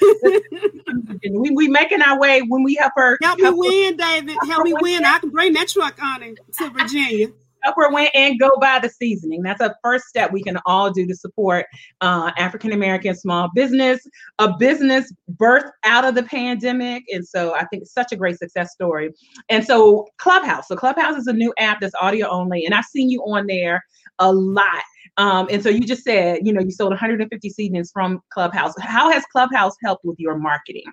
we 1.32 1.50
we 1.50 1.68
making 1.68 2.02
our 2.02 2.18
way 2.18 2.42
when 2.42 2.62
we 2.62 2.74
help 2.74 2.92
her 2.96 3.18
Help 3.22 3.38
me 3.38 3.44
help 3.44 3.56
her- 3.56 3.60
win, 3.60 3.96
David. 3.96 4.36
Help 4.48 4.64
me 4.64 4.74
win. 4.80 5.04
I 5.04 5.18
can 5.18 5.30
bring 5.30 5.52
that 5.54 5.68
truck 5.68 6.00
on 6.02 6.20
to 6.20 6.70
Virginia. 6.70 7.28
help 7.62 7.76
her 7.76 7.92
win 7.92 8.08
and 8.14 8.38
go 8.40 8.50
buy 8.60 8.78
the 8.82 8.88
seasoning. 8.88 9.42
That's 9.42 9.60
a 9.60 9.74
first 9.82 10.06
step 10.06 10.32
we 10.32 10.42
can 10.42 10.58
all 10.66 10.90
do 10.90 11.06
to 11.06 11.14
support 11.14 11.66
uh, 12.00 12.32
African 12.38 12.72
American 12.72 13.14
small 13.14 13.50
business, 13.54 14.00
a 14.38 14.56
business 14.56 15.12
birthed 15.36 15.70
out 15.84 16.04
of 16.04 16.14
the 16.14 16.22
pandemic. 16.22 17.04
And 17.12 17.26
so 17.26 17.54
I 17.54 17.64
think 17.66 17.82
it's 17.82 17.92
such 17.92 18.12
a 18.12 18.16
great 18.16 18.38
success 18.38 18.72
story. 18.72 19.10
And 19.48 19.64
so 19.64 20.06
Clubhouse. 20.18 20.68
So 20.68 20.76
Clubhouse 20.76 21.16
is 21.16 21.26
a 21.26 21.32
new 21.32 21.52
app 21.58 21.80
that's 21.80 21.94
audio 22.00 22.28
only, 22.28 22.64
and 22.64 22.74
I've 22.74 22.84
seen 22.86 23.10
you 23.10 23.20
on 23.22 23.46
there 23.46 23.84
a 24.18 24.32
lot. 24.32 24.82
Um, 25.16 25.48
and 25.50 25.62
so 25.62 25.68
you 25.68 25.80
just 25.82 26.04
said, 26.04 26.40
you 26.46 26.52
know, 26.52 26.60
you 26.60 26.70
sold 26.70 26.90
150 26.90 27.50
seasonings 27.50 27.90
from 27.92 28.20
Clubhouse. 28.32 28.74
How 28.80 29.10
has 29.10 29.24
Clubhouse 29.32 29.74
helped 29.84 30.04
with 30.04 30.18
your 30.18 30.38
marketing? 30.38 30.84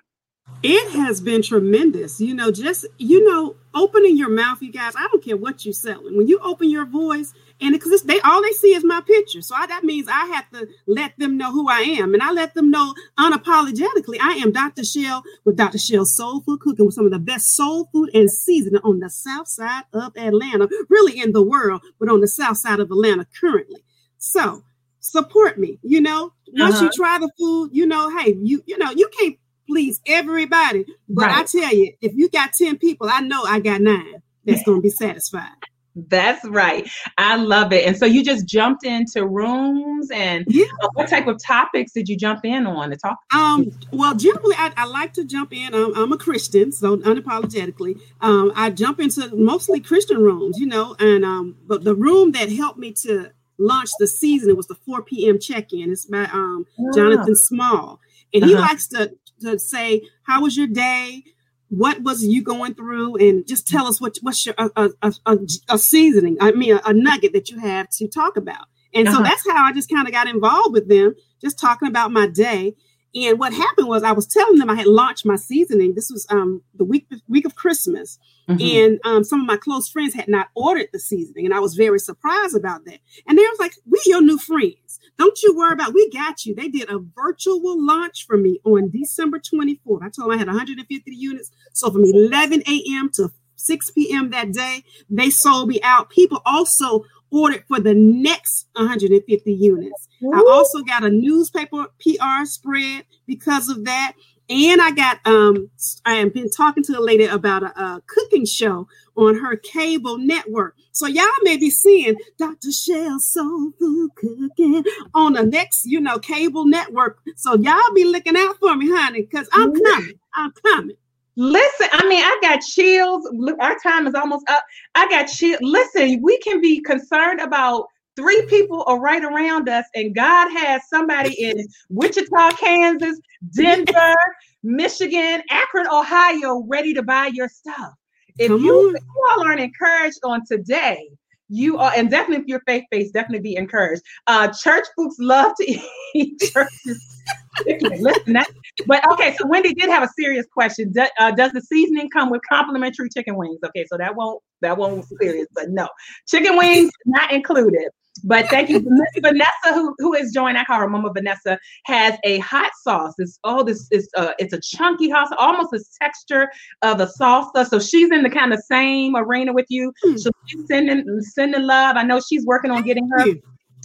It 0.62 0.90
has 0.92 1.22
been 1.22 1.42
tremendous. 1.42 2.20
You 2.20 2.34
know, 2.34 2.50
just 2.50 2.84
you 2.98 3.24
know, 3.24 3.56
opening 3.74 4.18
your 4.18 4.28
mouth, 4.30 4.60
you 4.60 4.72
guys. 4.72 4.94
I 4.98 5.08
don't 5.10 5.24
care 5.24 5.38
what 5.38 5.64
you're 5.64 5.72
selling. 5.72 6.18
When 6.18 6.28
you 6.28 6.38
open 6.40 6.70
your 6.70 6.84
voice, 6.84 7.32
and 7.62 7.72
because 7.72 8.02
they 8.02 8.20
all 8.20 8.42
they 8.42 8.52
see 8.52 8.74
is 8.74 8.84
my 8.84 9.00
picture, 9.00 9.40
so 9.40 9.54
I, 9.56 9.68
that 9.68 9.84
means 9.84 10.08
I 10.08 10.26
have 10.34 10.50
to 10.50 10.68
let 10.86 11.18
them 11.18 11.38
know 11.38 11.52
who 11.52 11.70
I 11.70 11.80
am, 11.80 12.12
and 12.12 12.22
I 12.22 12.32
let 12.32 12.54
them 12.54 12.70
know 12.72 12.94
unapologetically 13.18 14.18
I 14.20 14.34
am 14.42 14.52
Dr. 14.52 14.84
Shell 14.84 15.22
with 15.46 15.56
Dr. 15.56 15.78
Shell 15.78 16.06
Soul 16.06 16.42
Food 16.42 16.60
Cooking 16.60 16.86
with 16.86 16.94
some 16.96 17.06
of 17.06 17.12
the 17.12 17.20
best 17.20 17.56
soul 17.56 17.88
food 17.92 18.10
and 18.12 18.30
seasoning 18.30 18.82
on 18.84 19.00
the 19.00 19.10
south 19.10 19.48
side 19.48 19.84
of 19.94 20.16
Atlanta, 20.18 20.68
really 20.90 21.20
in 21.20 21.32
the 21.32 21.42
world, 21.42 21.82
but 22.00 22.10
on 22.10 22.20
the 22.20 22.28
south 22.28 22.58
side 22.58 22.80
of 22.80 22.90
Atlanta 22.90 23.26
currently. 23.40 23.82
So 24.18 24.62
support 25.00 25.58
me. 25.58 25.78
You 25.82 26.00
know, 26.00 26.32
once 26.52 26.76
Uh-huh. 26.76 26.84
you 26.86 26.90
try 26.92 27.18
the 27.18 27.30
food, 27.38 27.70
you 27.72 27.86
know, 27.86 28.16
hey, 28.18 28.36
you 28.42 28.62
you 28.66 28.76
know, 28.78 28.90
you 28.90 29.08
can't 29.18 29.36
please 29.66 30.00
everybody. 30.06 30.84
But 31.08 31.30
I 31.30 31.44
tell 31.44 31.74
you, 31.74 31.92
if 32.00 32.14
you 32.14 32.28
got 32.30 32.50
10 32.58 32.78
people, 32.78 33.08
I 33.10 33.20
know 33.20 33.44
I 33.44 33.60
got 33.60 33.80
nine 33.82 34.22
that's 34.44 34.62
going 34.62 34.78
to 34.78 34.82
be 34.82 34.88
satisfied. 34.90 35.50
That's 35.94 36.44
right. 36.48 36.88
I 37.18 37.36
love 37.36 37.72
it. 37.72 37.84
And 37.86 37.96
so 37.96 38.06
you 38.06 38.22
just 38.24 38.46
jumped 38.46 38.84
into 38.84 39.26
rooms 39.26 40.10
and 40.12 40.44
Yeah. 40.48 40.64
uh, 40.82 40.88
what 40.94 41.08
type 41.08 41.26
of 41.26 41.42
topics 41.44 41.92
did 41.92 42.08
you 42.08 42.16
jump 42.16 42.44
in 42.44 42.66
on 42.66 42.90
to 42.90 42.96
talk? 42.96 43.18
Um, 43.34 43.66
well, 43.92 44.14
generally, 44.14 44.54
I, 44.56 44.72
I 44.76 44.84
like 44.86 45.12
to 45.14 45.24
jump 45.24 45.52
in. 45.52 45.74
Um, 45.74 45.92
I'm 45.96 46.12
a 46.12 46.16
Christian, 46.16 46.70
so 46.70 46.96
unapologetically, 46.98 48.00
um, 48.20 48.52
I 48.54 48.70
jump 48.70 49.00
into 49.00 49.34
mostly 49.34 49.80
Christian 49.80 50.18
rooms, 50.18 50.58
you 50.58 50.66
know. 50.66 50.94
And 51.00 51.24
um, 51.24 51.56
but 51.66 51.82
the 51.84 51.96
room 51.96 52.30
that 52.32 52.50
helped 52.52 52.78
me 52.78 52.92
to 53.02 53.32
launch 53.58 53.90
the 53.98 54.06
season 54.06 54.50
it 54.50 54.56
was 54.56 54.66
the 54.68 54.74
4 54.86 55.02
p.m. 55.02 55.38
check-in. 55.38 55.90
It's 55.92 56.06
by 56.06 56.24
um, 56.32 56.64
Jonathan 56.94 57.34
Small, 57.36 58.00
and 58.32 58.44
he 58.44 58.54
Uh-huh. 58.54 58.62
likes 58.62 58.86
to 58.88 59.12
to 59.42 59.58
say, 59.58 60.02
"How 60.24 60.42
was 60.42 60.56
your 60.56 60.66
day? 60.66 61.24
What 61.68 62.02
was 62.02 62.24
you 62.24 62.42
going 62.42 62.74
through?" 62.74 63.16
And 63.16 63.46
just 63.46 63.66
tell 63.68 63.86
us 63.86 64.00
what 64.00 64.16
what's 64.22 64.44
your 64.46 64.54
a, 64.58 64.70
a, 65.02 65.12
a, 65.26 65.38
a- 65.68 65.78
seasoning. 65.78 66.36
I 66.40 66.52
mean, 66.52 66.78
a, 66.84 66.92
nugget 66.92 67.32
that 67.34 67.50
you 67.50 67.58
have 67.60 67.88
to 67.90 68.08
talk 68.08 68.36
about. 68.36 68.66
And 68.94 69.06
so 69.06 69.14
Uh-huh. 69.14 69.22
that's 69.22 69.48
how 69.48 69.64
I 69.64 69.72
just 69.72 69.90
kind 69.90 70.06
of 70.08 70.12
got 70.14 70.28
involved 70.28 70.72
with 70.72 70.88
them, 70.88 71.14
just 71.42 71.58
talking 71.58 71.88
about 71.88 72.10
my 72.10 72.26
day. 72.26 72.74
And 73.14 73.38
what 73.38 73.54
happened 73.54 73.88
was 73.88 74.02
I 74.02 74.12
was 74.12 74.26
telling 74.26 74.58
them 74.58 74.68
I 74.68 74.74
had 74.74 74.86
launched 74.86 75.24
my 75.24 75.36
seasoning. 75.36 75.94
This 75.94 76.10
was 76.10 76.26
um, 76.30 76.62
the 76.74 76.84
week 76.84 77.06
week 77.26 77.46
of 77.46 77.54
Christmas, 77.54 78.18
mm-hmm. 78.48 78.60
and 78.60 79.00
um, 79.04 79.24
some 79.24 79.40
of 79.40 79.46
my 79.46 79.56
close 79.56 79.88
friends 79.88 80.14
had 80.14 80.28
not 80.28 80.48
ordered 80.54 80.88
the 80.92 80.98
seasoning, 80.98 81.46
and 81.46 81.54
I 81.54 81.60
was 81.60 81.74
very 81.74 81.98
surprised 81.98 82.54
about 82.54 82.84
that. 82.84 82.98
And 83.26 83.38
they 83.38 83.42
was 83.42 83.58
like, 83.58 83.72
"We 83.86 84.00
your 84.06 84.20
new 84.20 84.38
friends. 84.38 84.98
Don't 85.18 85.40
you 85.42 85.56
worry 85.56 85.72
about. 85.72 85.94
We 85.94 86.10
got 86.10 86.44
you." 86.44 86.54
They 86.54 86.68
did 86.68 86.90
a 86.90 86.98
virtual 86.98 87.84
launch 87.84 88.26
for 88.26 88.36
me 88.36 88.60
on 88.64 88.90
December 88.90 89.38
24th. 89.38 90.02
I 90.02 90.10
told 90.10 90.30
them 90.30 90.32
I 90.32 90.36
had 90.36 90.48
150 90.48 91.10
units. 91.10 91.50
So 91.72 91.90
from 91.90 92.04
11 92.04 92.62
a.m. 92.68 93.10
to 93.14 93.30
6 93.56 93.90
p.m. 93.90 94.30
that 94.30 94.52
day, 94.52 94.84
they 95.10 95.30
sold 95.30 95.68
me 95.68 95.80
out. 95.82 96.10
People 96.10 96.40
also 96.46 97.04
ordered 97.30 97.64
for 97.68 97.80
the 97.80 97.94
next 97.94 98.66
150 98.74 99.52
units. 99.52 100.08
Ooh. 100.22 100.32
I 100.32 100.38
also 100.50 100.82
got 100.82 101.04
a 101.04 101.10
newspaper 101.10 101.86
PR 102.00 102.44
spread 102.44 103.04
because 103.26 103.68
of 103.68 103.84
that. 103.84 104.14
And 104.50 104.80
I 104.80 104.92
got 104.92 105.18
um 105.26 105.70
I 106.06 106.14
have 106.14 106.32
been 106.32 106.50
talking 106.50 106.82
to 106.84 106.98
a 106.98 107.00
lady 107.00 107.26
about 107.26 107.62
a, 107.62 107.80
a, 107.80 108.02
cooking 108.06 108.46
show 108.46 108.88
on 109.14 109.38
her 109.38 109.56
cable 109.56 110.16
network. 110.16 110.74
So 110.92 111.06
y'all 111.06 111.26
may 111.42 111.58
be 111.58 111.70
seeing 111.70 112.16
Dr. 112.38 112.72
Shell 112.72 113.20
Soul 113.20 113.72
Food 113.78 114.10
Cooking 114.16 114.84
on 115.14 115.34
the 115.34 115.44
next, 115.44 115.84
you 115.84 116.00
know, 116.00 116.18
cable 116.18 116.64
network. 116.64 117.18
So 117.36 117.56
y'all 117.56 117.94
be 117.94 118.04
looking 118.04 118.36
out 118.36 118.56
for 118.58 118.74
me, 118.74 118.88
honey, 118.90 119.22
because 119.22 119.48
I'm 119.52 119.74
coming. 119.74 120.18
I'm 120.34 120.52
coming. 120.52 120.96
Listen, 121.40 121.86
I 121.92 122.08
mean, 122.08 122.20
I 122.20 122.36
got 122.42 122.60
chills. 122.62 123.24
Our 123.60 123.78
time 123.78 124.08
is 124.08 124.14
almost 124.16 124.44
up. 124.50 124.64
I 124.96 125.08
got 125.08 125.26
chills. 125.26 125.60
Listen, 125.62 126.20
we 126.20 126.36
can 126.40 126.60
be 126.60 126.80
concerned 126.80 127.40
about 127.40 127.86
three 128.16 128.44
people 128.46 128.82
are 128.88 128.98
right 128.98 129.22
around 129.22 129.68
us, 129.68 129.84
and 129.94 130.16
God 130.16 130.50
has 130.50 130.82
somebody 130.88 131.32
in 131.40 131.64
Wichita, 131.90 132.50
Kansas, 132.56 133.20
Denver, 133.54 134.16
Michigan, 134.64 135.40
Akron, 135.48 135.86
Ohio, 135.86 136.64
ready 136.66 136.92
to 136.92 137.04
buy 137.04 137.30
your 137.32 137.48
stuff. 137.48 137.92
If 138.40 138.50
you, 138.50 138.90
if 138.90 139.00
you 139.00 139.30
all 139.30 139.46
aren't 139.46 139.60
encouraged 139.60 140.18
on 140.24 140.44
today, 140.44 141.08
you 141.48 141.78
are, 141.78 141.92
and 141.96 142.10
definitely 142.10 142.42
if 142.42 142.48
you're 142.48 142.62
faith 142.66 142.82
based, 142.90 143.14
definitely 143.14 143.42
be 143.42 143.56
encouraged. 143.56 144.02
Uh, 144.26 144.48
church 144.48 144.86
folks 144.96 145.14
love 145.20 145.52
to 145.60 145.80
eat 146.14 146.40
churches. 146.52 147.22
Listen, 147.66 148.32
that, 148.34 148.48
but 148.86 149.10
okay. 149.12 149.34
So 149.38 149.46
Wendy 149.46 149.74
did 149.74 149.88
have 149.90 150.02
a 150.02 150.08
serious 150.18 150.46
question. 150.52 150.92
Do, 150.92 151.06
uh, 151.18 151.32
does 151.32 151.52
the 151.52 151.60
seasoning 151.60 152.10
come 152.10 152.30
with 152.30 152.42
complimentary 152.48 153.08
chicken 153.14 153.36
wings? 153.36 153.58
Okay, 153.64 153.86
so 153.90 153.96
that 153.98 154.14
won't 154.16 154.42
that 154.62 154.76
won't 154.76 155.08
be 155.08 155.16
serious, 155.20 155.46
but 155.54 155.70
no, 155.70 155.88
chicken 156.26 156.56
wings 156.56 156.90
not 157.06 157.32
included. 157.32 157.88
But 158.24 158.48
thank 158.48 158.68
you, 158.68 158.80
Vanessa, 159.20 159.74
who 159.74 159.94
who 159.98 160.14
is 160.14 160.32
joined. 160.32 160.58
I 160.58 160.64
call 160.64 160.80
her 160.80 160.88
Mama 160.88 161.12
Vanessa. 161.12 161.58
Has 161.84 162.14
a 162.24 162.38
hot 162.38 162.70
sauce. 162.82 163.14
It's 163.18 163.38
oh, 163.44 163.62
this 163.62 163.86
is 163.90 164.08
uh, 164.16 164.32
it's 164.38 164.52
a 164.52 164.60
chunky 164.60 165.08
hot, 165.08 165.28
sauce, 165.28 165.38
almost 165.40 165.70
the 165.70 165.84
texture 166.00 166.50
of 166.82 167.00
a 167.00 167.06
salsa. 167.06 167.66
So 167.66 167.78
she's 167.78 168.10
in 168.10 168.22
the 168.22 168.30
kind 168.30 168.52
of 168.52 168.60
same 168.60 169.16
arena 169.16 169.52
with 169.52 169.66
you. 169.68 169.92
Mm. 170.04 170.18
So 170.18 170.30
she's 170.46 170.66
sending 170.66 171.04
sending 171.20 171.62
love. 171.62 171.96
I 171.96 172.02
know 172.02 172.20
she's 172.20 172.44
working 172.44 172.70
on 172.70 172.82
getting 172.82 173.08
her 173.08 173.26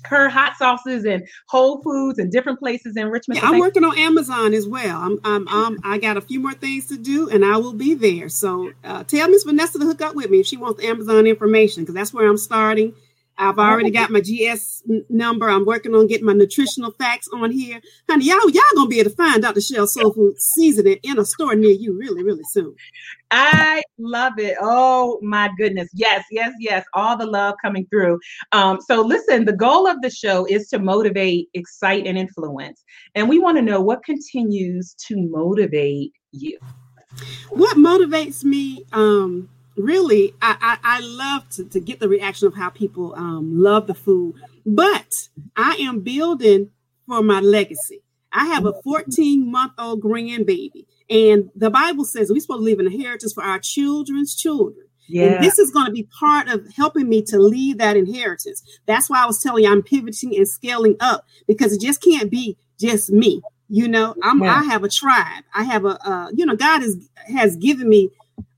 her 0.05 0.29
hot 0.29 0.55
sauces 0.57 1.05
and 1.05 1.27
Whole 1.47 1.81
Foods 1.81 2.19
and 2.19 2.31
different 2.31 2.59
places 2.59 2.97
in 2.97 3.09
Richmond. 3.09 3.41
Yeah, 3.41 3.49
I'm 3.49 3.59
working 3.59 3.83
on 3.83 3.97
Amazon 3.97 4.53
as 4.53 4.67
well. 4.67 5.01
I'm, 5.01 5.19
I'm, 5.23 5.47
I'm, 5.49 5.79
i 5.83 5.97
got 5.97 6.17
a 6.17 6.21
few 6.21 6.39
more 6.39 6.53
things 6.53 6.87
to 6.87 6.97
do, 6.97 7.29
and 7.29 7.43
I 7.45 7.57
will 7.57 7.73
be 7.73 7.93
there. 7.93 8.29
So 8.29 8.71
uh, 8.83 9.03
tell 9.03 9.29
Miss 9.29 9.43
Vanessa 9.43 9.79
to 9.79 9.85
hook 9.85 10.01
up 10.01 10.15
with 10.15 10.29
me 10.29 10.39
if 10.39 10.47
she 10.47 10.57
wants 10.57 10.83
Amazon 10.83 11.27
information, 11.27 11.83
because 11.83 11.95
that's 11.95 12.13
where 12.13 12.27
I'm 12.27 12.37
starting. 12.37 12.93
I've 13.37 13.57
already 13.57 13.89
got 13.89 14.11
my 14.11 14.21
GS 14.21 14.83
number. 15.09 15.49
I'm 15.49 15.65
working 15.65 15.95
on 15.95 16.07
getting 16.07 16.25
my 16.25 16.33
nutritional 16.33 16.91
facts 16.91 17.27
on 17.33 17.51
here. 17.51 17.81
Honey, 18.09 18.25
y'all, 18.25 18.49
y'all 18.49 18.61
gonna 18.75 18.87
be 18.87 18.99
able 18.99 19.09
to 19.09 19.15
find 19.15 19.41
Dr. 19.41 19.61
Shell 19.61 19.87
Soul 19.87 20.13
Food 20.13 20.39
seasoning 20.39 20.97
in 21.03 21.19
a 21.19 21.25
store 21.25 21.55
near 21.55 21.71
you 21.71 21.97
really, 21.97 22.23
really 22.23 22.43
soon. 22.51 22.75
I 23.31 23.81
love 23.97 24.33
it. 24.37 24.55
Oh 24.61 25.19
my 25.23 25.49
goodness. 25.57 25.89
Yes, 25.93 26.23
yes, 26.29 26.53
yes. 26.59 26.85
All 26.93 27.17
the 27.17 27.25
love 27.25 27.55
coming 27.61 27.87
through. 27.87 28.19
Um, 28.51 28.79
so 28.79 29.01
listen, 29.01 29.45
the 29.45 29.55
goal 29.55 29.87
of 29.87 30.01
the 30.01 30.11
show 30.11 30.45
is 30.45 30.67
to 30.69 30.77
motivate, 30.77 31.49
excite, 31.55 32.05
and 32.05 32.17
influence. 32.17 32.83
And 33.15 33.27
we 33.27 33.39
want 33.39 33.57
to 33.57 33.63
know 33.63 33.81
what 33.81 34.03
continues 34.03 34.93
to 35.07 35.15
motivate 35.17 36.13
you. 36.31 36.59
What 37.49 37.77
motivates 37.77 38.43
me? 38.43 38.85
Um, 38.93 39.49
really, 39.75 40.33
I, 40.41 40.77
I, 40.83 40.97
I 40.97 40.99
love 41.01 41.49
to, 41.51 41.65
to 41.65 41.79
get 41.79 41.99
the 41.99 42.09
reaction 42.09 42.47
of 42.47 42.55
how 42.55 42.69
people 42.69 43.13
um, 43.15 43.59
love 43.59 43.87
the 43.87 43.93
food, 43.93 44.35
but 44.65 45.29
I 45.55 45.77
am 45.79 46.01
building 46.01 46.69
for 47.07 47.21
my 47.21 47.39
legacy. 47.39 48.01
I 48.31 48.45
have 48.45 48.65
a 48.65 48.73
14 48.83 49.49
month 49.49 49.73
old 49.77 50.01
grandbaby, 50.01 50.85
and 51.09 51.51
the 51.55 51.69
Bible 51.69 52.05
says 52.05 52.31
we're 52.31 52.39
supposed 52.39 52.61
to 52.61 52.63
leave 52.63 52.79
an 52.79 52.87
inheritance 52.87 53.33
for 53.33 53.43
our 53.43 53.59
children's 53.59 54.35
children. 54.35 54.87
Yeah. 55.07 55.33
And 55.33 55.43
this 55.43 55.59
is 55.59 55.69
going 55.69 55.85
to 55.85 55.91
be 55.91 56.07
part 56.19 56.47
of 56.47 56.65
helping 56.75 57.09
me 57.09 57.21
to 57.23 57.37
lead 57.37 57.79
that 57.79 57.97
inheritance. 57.97 58.63
That's 58.85 59.09
why 59.09 59.21
I 59.21 59.25
was 59.25 59.41
telling 59.41 59.65
you 59.65 59.71
I'm 59.71 59.83
pivoting 59.83 60.35
and 60.35 60.47
scaling 60.47 60.95
up 60.99 61.25
because 61.47 61.73
it 61.73 61.81
just 61.81 62.01
can't 62.01 62.31
be 62.31 62.57
just 62.79 63.11
me. 63.11 63.41
You 63.69 63.87
know, 63.87 64.15
I'm 64.23 64.43
yeah. 64.43 64.55
I 64.55 64.63
have 64.63 64.83
a 64.83 64.89
tribe. 64.89 65.43
I 65.53 65.63
have 65.63 65.85
a 65.85 65.97
uh, 66.07 66.29
you 66.33 66.45
know, 66.45 66.55
God 66.55 66.81
has 66.81 67.09
has 67.27 67.55
given 67.57 67.89
me 67.89 68.09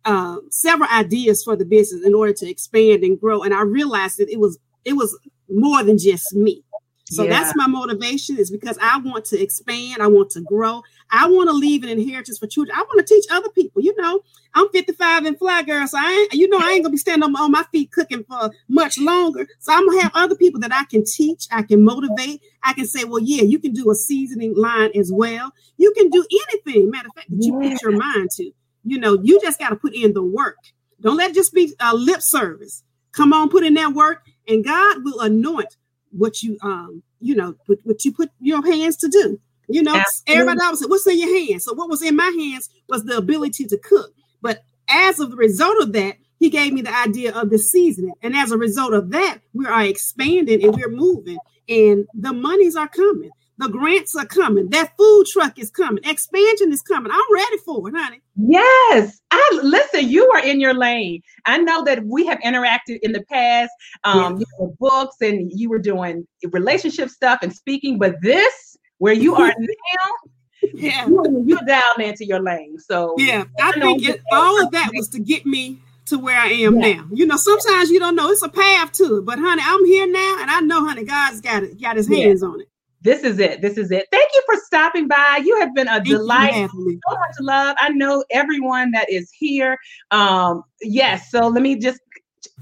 uh, 0.06 0.38
several 0.52 0.90
ideas 0.90 1.44
for 1.44 1.56
the 1.56 1.66
business 1.66 2.06
in 2.06 2.14
order 2.14 2.34
to 2.34 2.50
expand 2.50 3.04
and 3.04 3.20
grow. 3.20 3.42
And 3.44 3.54
I 3.54 3.62
realized 3.62 4.20
that 4.20 4.30
it 4.30 4.40
was 4.40 4.60
it 4.84 4.94
was 4.94 5.18
more 5.50 5.84
than 5.84 5.98
just 5.98 6.34
me. 6.36 6.64
So 7.08 7.24
yeah. 7.24 7.30
that's 7.30 7.54
my 7.56 7.68
motivation 7.68 8.38
is 8.40 8.50
because 8.50 8.80
I 8.82 8.98
want 8.98 9.26
to 9.26 9.40
expand, 9.40 10.02
I 10.02 10.08
want 10.08 10.32
to 10.32 10.42
grow, 10.42 10.82
I 11.12 11.28
want 11.28 11.50
to 11.50 11.54
leave 11.54 11.84
an 11.84 11.90
inheritance 11.90 12.40
for 12.40 12.48
children. 12.48 12.76
I 12.76 12.82
want 12.82 13.06
to 13.06 13.14
teach 13.14 13.26
other 13.30 13.50
people. 13.50 13.84
You 13.84 13.94
know, 13.96 14.22
I'm 14.56 14.70
55 14.70 15.26
and 15.26 15.38
fly 15.38 15.62
girl, 15.62 15.86
so 15.88 16.00
I 16.00 16.12
ain't, 16.12 16.34
you 16.34 16.50
know, 16.50 16.58
I 16.60 16.72
ain't 16.72 16.84
gonna 16.84 16.92
be 16.92 16.98
standing 16.98 17.24
on, 17.24 17.36
on 17.36 17.52
my 17.52 17.64
feet 17.72 17.92
cooking 17.92 18.24
for 18.24 18.50
much 18.70 18.98
longer. 18.98 19.48
So 19.60 19.72
I'm 19.72 19.88
gonna 19.88 20.02
have 20.02 20.12
other 20.16 20.36
people 20.36 20.60
that 20.62 20.74
I 20.74 20.86
can 20.86 21.04
teach, 21.06 21.46
I 21.52 21.62
can 21.62 21.84
motivate, 21.84 22.42
I 22.64 22.74
can 22.74 22.88
say, 22.88 23.04
well, 23.04 23.22
yeah, 23.22 23.44
you 23.44 23.60
can 23.60 23.74
do 23.74 23.92
a 23.92 23.96
seasoning 23.96 24.56
line 24.56 24.90
as 24.96 25.12
well. 25.14 25.52
You 25.78 25.94
can 25.96 26.10
do 26.10 26.26
anything, 26.32 26.90
matter 26.90 27.08
of 27.08 27.14
fact, 27.16 27.30
that 27.30 27.46
you 27.46 27.54
put 27.60 27.82
your 27.84 27.92
mind 27.92 28.30
to. 28.38 28.52
You 28.86 29.00
know, 29.00 29.20
you 29.22 29.42
just 29.42 29.60
got 29.60 29.70
to 29.70 29.76
put 29.76 29.94
in 29.94 30.14
the 30.14 30.24
work. 30.24 30.58
Don't 31.02 31.18
let 31.18 31.32
it 31.32 31.36
just 31.36 31.54
be 31.54 31.74
a 31.80 31.96
lip 31.96 32.22
service. 32.22 32.84
Come 33.12 33.34
on, 33.34 33.50
put 33.50 33.66
in 33.66 33.74
that 33.76 33.94
work, 33.94 34.26
and 34.48 34.64
God 34.64 35.04
will 35.04 35.20
anoint 35.22 35.78
what 36.12 36.44
you 36.44 36.58
um, 36.62 37.04
you 37.20 37.36
know, 37.36 37.56
what, 37.66 37.80
what 37.84 38.06
you 38.06 38.12
put 38.12 38.30
your 38.40 38.64
hands 38.66 38.98
to 38.98 39.08
do. 39.08 39.40
You 39.68 39.82
know, 39.82 39.96
Absolutely. 39.96 40.42
everybody 40.42 40.60
always 40.64 40.80
said, 40.80 40.90
What's 40.90 41.08
in 41.08 41.20
your 41.20 41.48
hands? 41.48 41.66
So 41.66 41.74
what 41.74 41.90
was 41.90 42.04
in 42.04 42.16
my 42.16 42.32
hands 42.38 42.70
was 42.88 43.04
the 43.04 43.18
ability 43.18 43.66
to 43.66 43.78
cook. 43.78 44.14
But 44.42 44.64
as 44.88 45.20
of 45.20 45.32
the 45.32 45.38
result 45.38 45.82
of 45.82 45.94
that, 45.94 46.18
he 46.38 46.50
gave 46.50 46.74
me 46.74 46.82
the 46.82 46.96
idea 46.96 47.34
of 47.34 47.50
the 47.50 47.58
seasoning. 47.58 48.14
And 48.22 48.36
as 48.36 48.52
a 48.52 48.58
result 48.58 48.94
of 48.94 49.10
that, 49.12 49.40
we 49.54 49.66
are 49.66 49.84
expanding 49.84 50.64
and 50.64 50.76
we're 50.76 50.90
moving. 50.90 51.40
And 51.68 52.06
the 52.14 52.34
monies 52.34 52.76
are 52.76 52.88
coming. 52.88 53.32
The 53.58 53.70
grants 53.70 54.16
are 54.16 54.26
coming. 54.26 54.70
That 54.70 54.92
food 54.98 55.26
truck 55.28 55.58
is 55.58 55.70
coming. 55.70 56.04
Expansion 56.04 56.74
is 56.74 56.82
coming. 56.82 57.12
I'm 57.12 57.34
ready 57.34 57.58
for 57.60 57.88
it, 57.88 57.96
honey. 57.96 58.22
Yes. 58.36 59.22
I 59.32 59.60
listen, 59.64 60.10
you 60.10 60.30
are 60.32 60.46
in 60.46 60.60
your 60.60 60.74
lane. 60.74 61.22
I 61.46 61.58
know 61.60 61.84
that 61.86 62.06
we 62.06 62.26
have 62.26 62.40
interacted 62.40 63.00
in 63.02 63.14
the 63.14 63.24
past, 63.24 63.72
um, 64.04 64.38
yes. 64.38 64.40
you 64.40 64.46
know, 64.60 64.76
books 64.80 65.16
and 65.22 65.52
you 65.54 65.70
were 65.70 65.80
doing 65.80 66.28
relationship 66.52 67.10
stuff 67.10 67.40
and 67.42 67.54
speaking, 67.54 67.98
but 67.98 68.16
this 68.22 68.76
where 68.98 69.14
you 69.14 69.36
are 69.36 69.48
now, 69.58 70.32
yeah, 70.74 71.08
you're, 71.08 71.48
you're 71.48 71.66
down 71.66 72.02
into 72.02 72.26
your 72.26 72.42
lane. 72.42 72.78
So 72.80 73.16
yeah, 73.18 73.46
I, 73.62 73.70
I 73.70 73.72
think 73.72 74.08
it, 74.08 74.22
all 74.34 74.62
of 74.62 74.72
that 74.72 74.92
was 74.94 75.08
to 75.10 75.20
get 75.20 75.46
me 75.46 75.80
to 76.08 76.20
where 76.20 76.38
I 76.38 76.48
am 76.48 76.80
yeah. 76.80 76.96
now. 76.96 77.08
You 77.14 77.26
know, 77.26 77.38
sometimes 77.38 77.90
you 77.90 78.00
don't 78.00 78.18
know 78.18 78.30
it's 78.32 78.44
a 78.44 78.50
path 78.50 78.92
to 78.94 79.18
it, 79.18 79.26
but 79.26 79.40
honey, 79.40 79.62
I'm 79.66 79.86
here 79.86 80.12
now, 80.12 80.38
and 80.42 80.52
I 80.52 80.60
know, 80.60 80.86
honey, 80.86 81.06
God's 81.06 81.40
got 81.40 81.64
it, 81.64 81.82
got 81.82 81.96
His 81.96 82.10
hands 82.10 82.42
yeah. 82.42 82.50
on 82.50 82.60
it 82.60 82.68
this 83.02 83.24
is 83.24 83.40
it. 83.40 83.62
This 83.62 83.78
is 83.78 83.92
it. 83.92 84.08
Thank 84.12 84.32
you 84.34 84.42
for 84.46 84.60
stopping 84.66 85.08
by. 85.08 85.42
You 85.44 85.60
have 85.60 85.74
been 85.76 85.88
a 85.88 85.92
Thank 85.92 86.08
delight. 86.08 86.56
You, 86.56 87.00
so 87.08 87.16
much 87.16 87.36
love. 87.40 87.76
I 87.80 87.90
know 87.90 88.24
everyone 88.32 88.92
that 88.92 89.10
is 89.12 89.32
here. 89.32 89.78
Um, 90.12 90.64
yes. 90.82 91.30
So 91.30 91.48
let 91.48 91.62
me 91.62 91.76
just 91.78 92.00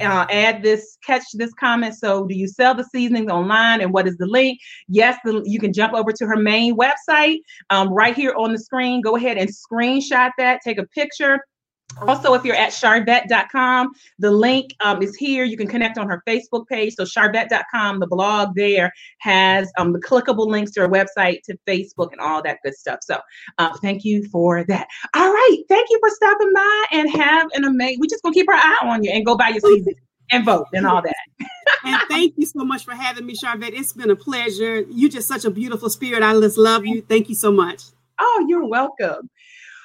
uh, 0.02 0.26
add 0.30 0.64
this, 0.64 0.98
catch 1.06 1.24
this 1.34 1.54
comment. 1.54 1.96
So, 1.96 2.26
do 2.26 2.36
you 2.36 2.48
sell 2.48 2.74
the 2.74 2.84
seasonings 2.84 3.32
online 3.32 3.82
and 3.82 3.94
what 3.94 4.08
is 4.08 4.18
the 4.18 4.26
link? 4.26 4.60
Yes, 4.88 5.18
the, 5.24 5.44
you 5.46 5.60
can 5.60 5.74
jump 5.74 5.94
over 5.94 6.12
to 6.12 6.26
her 6.26 6.36
main 6.36 6.76
website 6.76 7.40
um, 7.70 7.90
right 7.90 8.16
here 8.16 8.34
on 8.38 8.52
the 8.54 8.60
screen. 8.60 9.02
Go 9.02 9.16
ahead 9.16 9.38
and 9.38 9.50
screenshot 9.50 10.32
that, 10.38 10.62
take 10.64 10.80
a 10.80 10.88
picture 10.88 11.40
also, 12.02 12.34
if 12.34 12.44
you're 12.44 12.56
at 12.56 12.72
sharvette.com, 12.72 13.92
the 14.20 14.32
link 14.32 14.74
um, 14.84 15.02
is 15.02 15.16
here. 15.16 15.44
You 15.44 15.58
can 15.58 15.68
connect 15.68 15.98
on 15.98 16.10
her 16.10 16.22
Facebook 16.28 16.68
page. 16.68 16.96
So, 16.96 17.04
sharvette.com, 17.04 18.00
the 18.00 18.08
blog 18.08 18.56
there 18.56 18.92
has 19.20 19.72
um, 19.78 19.94
the 19.94 20.00
clickable 20.00 20.48
links 20.48 20.72
to 20.72 20.82
her 20.82 20.90
website, 20.90 21.42
to 21.44 21.58
Facebook, 21.68 22.12
and 22.12 22.20
all 22.20 22.42
that 22.44 22.60
good 22.64 22.76
stuff. 22.76 23.00
So, 23.02 23.20
uh, 23.58 23.76
thank 23.82 24.04
you 24.04 24.28
for 24.30 24.64
that. 24.66 24.88
All 25.16 25.32
right. 25.32 25.58
Thank 25.70 25.88
you 25.90 26.00
for 26.00 26.10
stopping 26.10 26.52
by 26.54 26.86
and 26.92 27.10
have 27.12 27.48
an 27.54 27.66
amazing. 27.66 28.00
We're 28.00 28.10
just 28.10 28.24
going 28.24 28.34
to 28.34 28.40
keep 28.40 28.50
our 28.50 28.56
eye 28.56 28.80
on 28.84 29.04
you 29.04 29.12
and 29.12 29.26
go 29.26 29.36
buy 29.36 29.50
your 29.50 29.62
season 29.62 29.94
and 30.32 30.46
vote 30.46 30.68
and 30.74 30.86
all 30.86 31.02
that. 31.02 31.16
and 31.86 32.02
thank 32.10 32.34
you 32.38 32.46
so 32.46 32.64
much 32.64 32.84
for 32.84 32.94
having 32.94 33.26
me, 33.26 33.36
Sharvette. 33.36 33.74
It's 33.74 33.94
been 33.94 34.10
a 34.10 34.16
pleasure. 34.16 34.82
You're 34.90 35.10
just 35.10 35.28
such 35.28 35.46
a 35.46 35.52
beautiful 35.52 35.90
spirit. 35.90 36.24
I 36.24 36.34
just 36.40 36.58
love 36.58 36.86
you. 36.86 37.02
Thank 37.02 37.30
you 37.30 37.36
so 37.36 37.52
much. 37.52 37.84
Oh, 38.20 38.46
you're 38.48 38.66
welcome. 38.66 39.30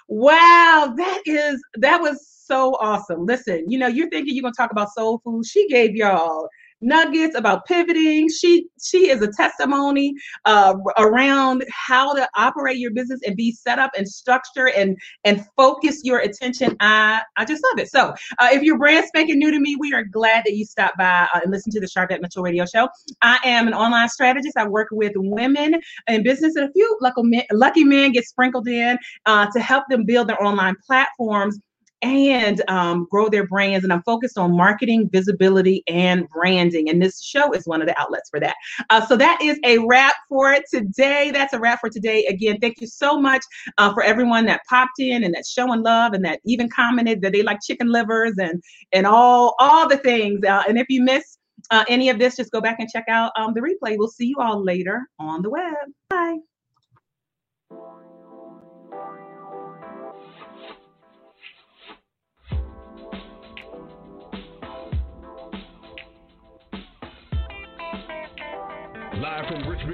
Wow, 0.09 0.95
that 0.97 1.23
is 1.27 1.63
that 1.77 2.01
was 2.01 2.27
so 2.47 2.77
awesome. 2.81 3.27
Listen, 3.27 3.71
you 3.71 3.79
know, 3.79 3.87
you're 3.87 4.09
thinking 4.09 4.35
you're 4.35 4.43
gonna 4.43 4.55
talk 4.57 4.73
about 4.73 4.93
soul 4.93 5.21
food. 5.23 5.45
She 5.45 5.69
gave 5.69 5.95
y'all 5.95 6.49
nuggets 6.81 7.35
about 7.35 7.67
pivoting. 7.67 8.29
She 8.29 8.67
she 8.83 9.11
is 9.11 9.23
a 9.23 9.31
testimony 9.33 10.15
uh, 10.45 10.75
around 10.99 11.65
how 11.71 12.15
to 12.15 12.29
operate 12.37 12.79
your 12.79 12.91
business 12.93 13.21
and 13.27 13.37
be 13.37 13.53
set 13.53 13.79
up 13.79 13.91
and 13.97 14.09
structure 14.09 14.69
and 14.69 14.97
and 15.25 15.45
focus 15.57 16.01
your 16.05 16.19
attention. 16.19 16.77
I 16.81 17.23
I 17.37 17.45
just 17.45 17.63
love 17.71 17.79
it. 17.79 17.89
So 17.91 18.15
uh, 18.39 18.49
if 18.53 18.63
you're 18.63 18.79
brand 18.79 19.07
spanking 19.07 19.39
new 19.39 19.51
to 19.51 19.61
me, 19.61 19.77
we 19.79 19.93
are 19.93 20.05
glad 20.05 20.45
that 20.47 20.55
you 20.55 20.65
stopped 20.65 20.99
by 20.99 21.29
uh, 21.35 21.41
and 21.43 21.51
listened 21.51 21.73
to 21.75 21.81
the 21.81 21.87
Sharvette 21.87 22.21
Mitchell 22.21 22.43
Radio 22.43 22.65
Show. 22.67 22.89
I 23.23 23.39
am 23.45 23.67
an 23.67 23.75
online 23.75 24.09
strategist. 24.09 24.57
I 24.57 24.67
work 24.67 24.89
with 24.93 25.13
women 25.17 25.81
in 26.07 26.23
business, 26.23 26.57
and 26.57 26.69
a 26.69 26.73
few 26.73 26.99
lucky 27.01 27.23
men, 27.23 27.45
lucky 27.53 27.85
men 27.85 28.13
get 28.13 28.25
sprinkled 28.25 28.69
in 28.69 28.99
uh, 29.27 29.47
to 29.53 29.61
help 29.61 29.85
them 29.89 30.05
build 30.05 30.29
their 30.29 30.43
online 30.43 30.75
platforms 30.87 31.59
and 32.03 32.63
um, 32.69 33.07
grow 33.11 33.29
their 33.29 33.47
brands. 33.47 33.85
And 33.85 33.93
I'm 33.93 34.03
focused 34.03 34.39
on 34.39 34.57
marketing, 34.57 35.09
visibility, 35.11 35.83
and 35.89 36.29
branding. 36.29 36.89
And 36.89 37.03
this 37.03 37.23
show 37.23 37.53
is 37.53 37.67
one 37.67 37.81
of 37.81 37.89
the 37.89 37.99
outlets 38.01 38.31
for 38.31 38.41
that. 38.41 38.55
Uh, 38.91 39.05
so 39.05 39.17
that 39.17 39.39
is 39.43 39.59
a 39.65 39.79
wrap 39.79 40.15
for 40.29 40.57
today. 40.73 41.31
That's 41.33 41.53
a 41.53 41.59
wrap 41.59 41.81
for 41.81 41.91
today. 41.91 42.25
Again, 42.27 42.59
thank 42.61 42.81
you 42.81 42.87
so 42.87 43.21
much 43.21 43.43
uh, 43.79 43.93
for 43.93 44.03
everyone 44.03 44.47
that 44.47 44.61
popped 44.69 44.99
in 45.01 45.25
and 45.25 45.35
that's 45.35 45.51
showing 45.51 45.83
love 45.83 46.13
and 46.13 46.25
that 46.25 46.41
even 46.45 46.69
commented 46.69 47.21
that 47.23 47.33
they 47.33 47.43
like 47.43 47.59
chicken 47.63 47.89
livers 47.89 48.35
and 48.39 48.63
and 48.93 49.07
all 49.07 49.55
all 49.59 49.89
the 49.89 49.99
things. 49.99 50.45
Uh, 50.45 50.63
and 50.69 50.79
if 50.79 50.87
you 50.89 51.03
miss 51.03 51.39
uh, 51.71 51.85
any 51.89 52.09
of 52.09 52.19
this, 52.19 52.37
just 52.37 52.53
go 52.53 52.61
back 52.61 52.77
and 52.79 52.89
check 52.89 53.05
out 53.09 53.33
um, 53.37 53.53
the 53.55 53.61
replay. 53.61 53.97
We'll 53.99 54.09
see 54.09 54.27
you 54.27 54.37
all 54.39 54.63
later 54.63 55.09
on 55.19 55.43
the 55.43 55.51
web. 55.51 55.75
Bye. 56.09 56.39